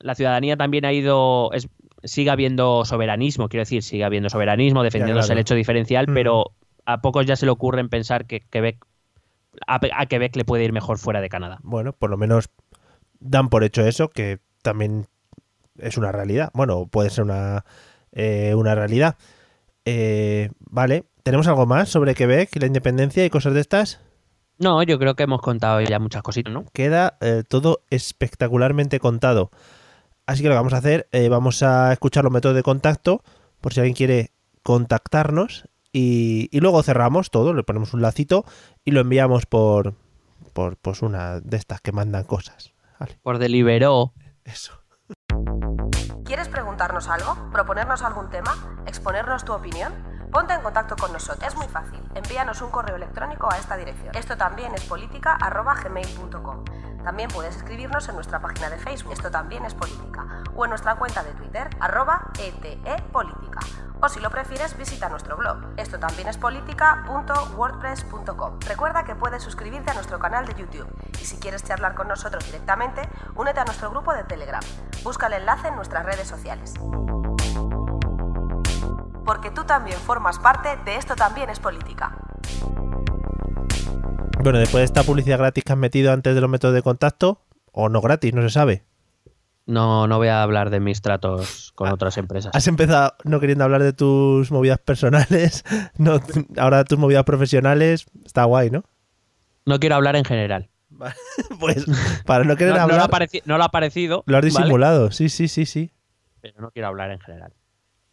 [0.00, 1.50] la ciudadanía también ha ido...
[1.52, 1.68] Es,
[2.04, 5.38] sigue habiendo soberanismo, quiero decir, sigue habiendo soberanismo, defendiéndose claro.
[5.38, 6.14] el hecho diferencial, Mm.
[6.14, 6.52] pero
[6.84, 8.84] a pocos ya se le ocurre en pensar que Quebec
[9.68, 11.58] a, a Quebec le puede ir mejor fuera de Canadá.
[11.62, 12.48] Bueno, por lo menos
[13.20, 15.06] dan por hecho eso, que también
[15.78, 16.50] es una realidad.
[16.54, 17.64] Bueno, puede ser una,
[18.12, 19.16] eh, una realidad.
[19.84, 24.00] Eh, vale, ¿tenemos algo más sobre Quebec y la independencia y cosas de estas?
[24.58, 26.64] No, yo creo que hemos contado ya muchas cositas, ¿no?
[26.72, 29.50] Queda eh, todo espectacularmente contado.
[30.26, 33.24] Así que lo que vamos a hacer, eh, vamos a escuchar los métodos de contacto,
[33.60, 34.30] por si alguien quiere
[34.62, 38.44] contactarnos, y, y luego cerramos todo, le ponemos un lacito
[38.84, 39.94] y lo enviamos por,
[40.52, 42.72] por pues una de estas que mandan cosas.
[42.98, 44.12] Vale, Por Deliveroo.
[44.44, 44.81] eso.
[46.24, 47.50] ¿Quieres preguntarnos algo?
[47.52, 48.54] ¿Proponernos algún tema?
[48.86, 49.92] ¿Exponernos tu opinión?
[50.32, 51.46] Ponte en contacto con nosotros.
[51.46, 52.00] Es muy fácil.
[52.14, 54.14] Envíanos un correo electrónico a esta dirección.
[54.14, 56.64] Esto también es política.gmail.com.
[57.04, 59.12] También puedes escribirnos en nuestra página de Facebook.
[59.12, 60.42] Esto también es política.
[60.54, 63.60] O en nuestra cuenta de Twitter, arroba etepolítica.
[64.00, 65.58] O si lo prefieres, visita nuestro blog.
[65.76, 68.60] Esto también es política.wordpress.com.
[68.66, 70.86] Recuerda que puedes suscribirte a nuestro canal de YouTube.
[71.20, 74.62] Y si quieres charlar con nosotros directamente, únete a nuestro grupo de Telegram.
[75.04, 76.74] Busca el enlace en nuestras redes sociales.
[79.24, 82.16] Porque tú también formas parte de Esto también es política.
[84.42, 87.44] Bueno, después de esta publicidad gratis que has metido antes de los métodos de contacto,
[87.70, 88.84] o no gratis, no se sabe.
[89.66, 92.50] No, no voy a hablar de mis tratos con Ah, otras empresas.
[92.54, 95.64] Has empezado no queriendo hablar de tus movidas personales,
[95.96, 96.20] no,
[96.58, 98.82] ahora tus movidas profesionales, está guay, ¿no?
[99.64, 100.68] No quiero hablar en general.
[101.60, 101.84] Pues
[102.26, 104.24] para no querer No, no lo, hablar, ha no lo ha parecido.
[104.26, 104.48] lo has ¿vale?
[104.50, 105.92] disimulado, sí, sí, sí, sí.
[106.40, 107.52] Pero no quiero hablar en general.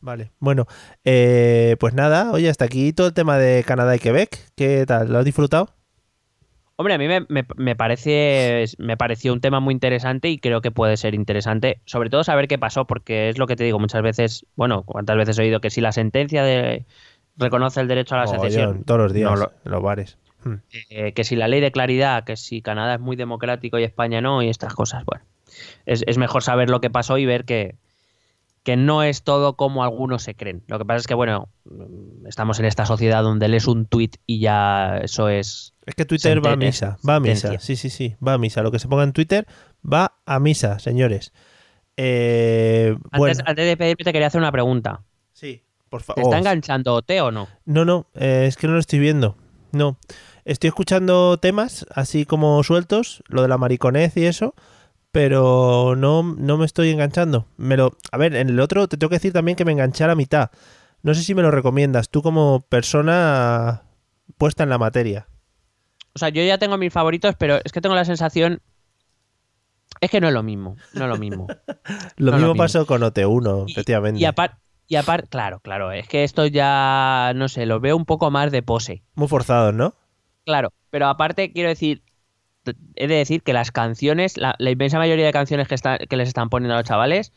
[0.02, 0.66] Vale, bueno,
[1.04, 4.38] eh, pues nada, oye, hasta aquí todo el tema de Canadá y Quebec.
[4.56, 5.12] ¿Qué tal?
[5.12, 5.70] ¿Lo has disfrutado?
[6.78, 10.62] Hombre, a mí me, me- me parece me pareció un tema muy interesante y creo
[10.62, 13.80] que puede ser interesante, sobre todo saber qué pasó, porque es lo que te digo
[13.80, 16.86] muchas veces, bueno, cuántas veces he oído que si la sentencia de
[17.36, 20.18] reconoce el derecho a la secesión, todos los días no lo- en los bares.
[20.46, 20.54] Hmm.
[20.90, 24.22] eh, que si la ley de claridad, que si Canadá es muy democrático y España
[24.22, 25.26] no, y estas cosas, bueno,
[25.86, 27.76] es, es mejor saber lo que pasó y ver que,
[28.70, 30.62] que no es todo como algunos se creen.
[30.68, 31.50] Lo que pasa es que, bueno,
[32.28, 35.74] estamos en esta sociedad donde lees un tuit y ya eso es...
[35.88, 38.62] Es que Twitter va a misa, va a misa, sí, sí, sí, va a misa.
[38.62, 39.48] Lo que se ponga en Twitter
[39.84, 41.34] va a misa, señores.
[41.98, 45.02] Eh, bueno, Antes, antes de pedirme te quería hacer una pregunta.
[45.34, 46.26] sí, por ¿Te favor.
[46.26, 47.48] está enganchando OT o no?
[47.66, 49.36] No, no, eh, es que no lo estoy viendo.
[49.72, 49.98] No.
[50.46, 54.54] Estoy escuchando temas así como sueltos, lo de la mariconez y eso,
[55.12, 57.48] pero no, no me estoy enganchando.
[57.58, 60.04] Me lo, a ver, en el otro te tengo que decir también que me enganché
[60.04, 60.52] a la mitad.
[61.02, 63.84] No sé si me lo recomiendas, tú como persona
[64.38, 65.28] puesta en la materia.
[66.14, 68.62] O sea, yo ya tengo mis favoritos, pero es que tengo la sensación...
[70.02, 71.48] Es que no es lo mismo, no es lo mismo.
[72.18, 74.20] Lo No, mismo pasó con OT1, Y- efectivamente.
[74.22, 74.58] Y aparte,
[74.88, 74.98] y
[75.30, 79.04] claro, claro, es que esto ya, no sé, lo veo un poco más de pose.
[79.16, 79.96] Muy forzados, ¿no?
[80.46, 82.04] Claro, pero aparte quiero decir,
[82.96, 86.18] he de decir que las canciones, la, la inmensa mayoría de canciones que, está- que
[86.18, 87.32] les están poniendo a los chavales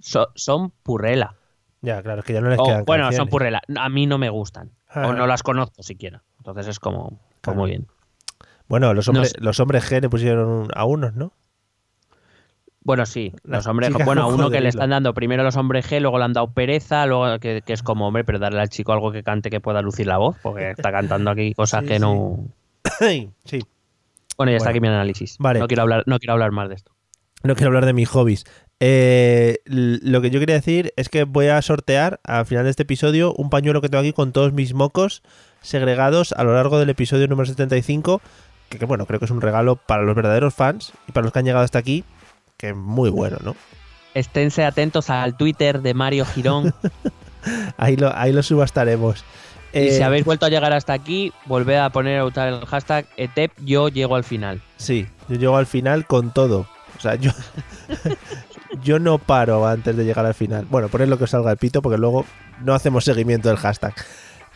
[0.00, 1.34] so- son purrela.
[1.80, 3.62] Ya, claro, es que ya no les O, quedan bueno, son purrela.
[3.78, 4.72] A mí no me gustan.
[4.88, 5.08] Ah.
[5.08, 6.22] O no las conozco siquiera.
[6.38, 7.60] Entonces es como, Claro.
[7.60, 7.86] muy bien.
[8.68, 9.38] Bueno, los No hombres, sé.
[9.40, 11.32] los hombres G le pusieron a unos, ¿no?
[12.82, 15.90] Bueno, sí, Las los hombres, bueno, a uno que le están dando primero los hombres
[15.90, 18.70] G, luego le han dado pereza, luego que, que es como, hombre, pero darle al
[18.70, 21.88] chico algo que cante que pueda lucir la voz, porque está cantando aquí cosas Sí,
[21.88, 22.00] que sí.
[22.00, 22.38] no.
[23.44, 23.60] sí.
[24.38, 24.76] Bueno, ya está Bueno.
[24.76, 25.36] aquí mi análisis.
[25.38, 25.58] Vale.
[25.60, 26.92] No quiero hablar, no quiero hablar más de esto.
[27.42, 28.44] No quiero hablar de mis hobbies.
[28.80, 32.84] Eh, lo que yo quería decir es que voy a sortear al final de este
[32.84, 35.22] episodio un pañuelo que tengo aquí con todos mis mocos
[35.60, 38.20] segregados a lo largo del episodio número 75.
[38.68, 41.32] Que, que, bueno, creo que es un regalo para los verdaderos fans y para los
[41.32, 42.04] que han llegado hasta aquí,
[42.56, 43.56] que es muy bueno, ¿no?
[44.14, 46.74] Esténse atentos al Twitter de Mario Girón.
[47.76, 49.24] Ahí lo, ahí lo subastaremos.
[49.72, 52.64] Y Eh, si habéis vuelto a llegar hasta aquí, volved a poner a usar el
[52.66, 54.60] hashtag ETEP, yo llego al final.
[54.76, 56.66] Sí, yo llego al final con todo.
[56.96, 57.30] O sea, yo,
[58.82, 60.66] yo no paro antes de llegar al final.
[60.70, 62.24] Bueno, poned lo que os salga el pito porque luego
[62.64, 63.94] no hacemos seguimiento del hashtag.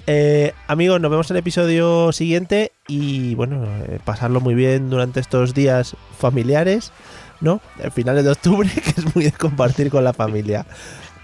[0.06, 5.20] Eh, amigos, nos vemos en el episodio siguiente y bueno, eh, pasarlo muy bien durante
[5.20, 6.93] estos días familiares,
[7.40, 7.60] ¿no?
[7.78, 10.66] El finales de octubre, que es muy de compartir con la familia.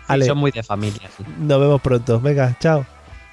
[0.08, 1.24] Sí, son muy de familia, sí.
[1.38, 2.20] nos vemos pronto.
[2.20, 2.86] Venga, chao.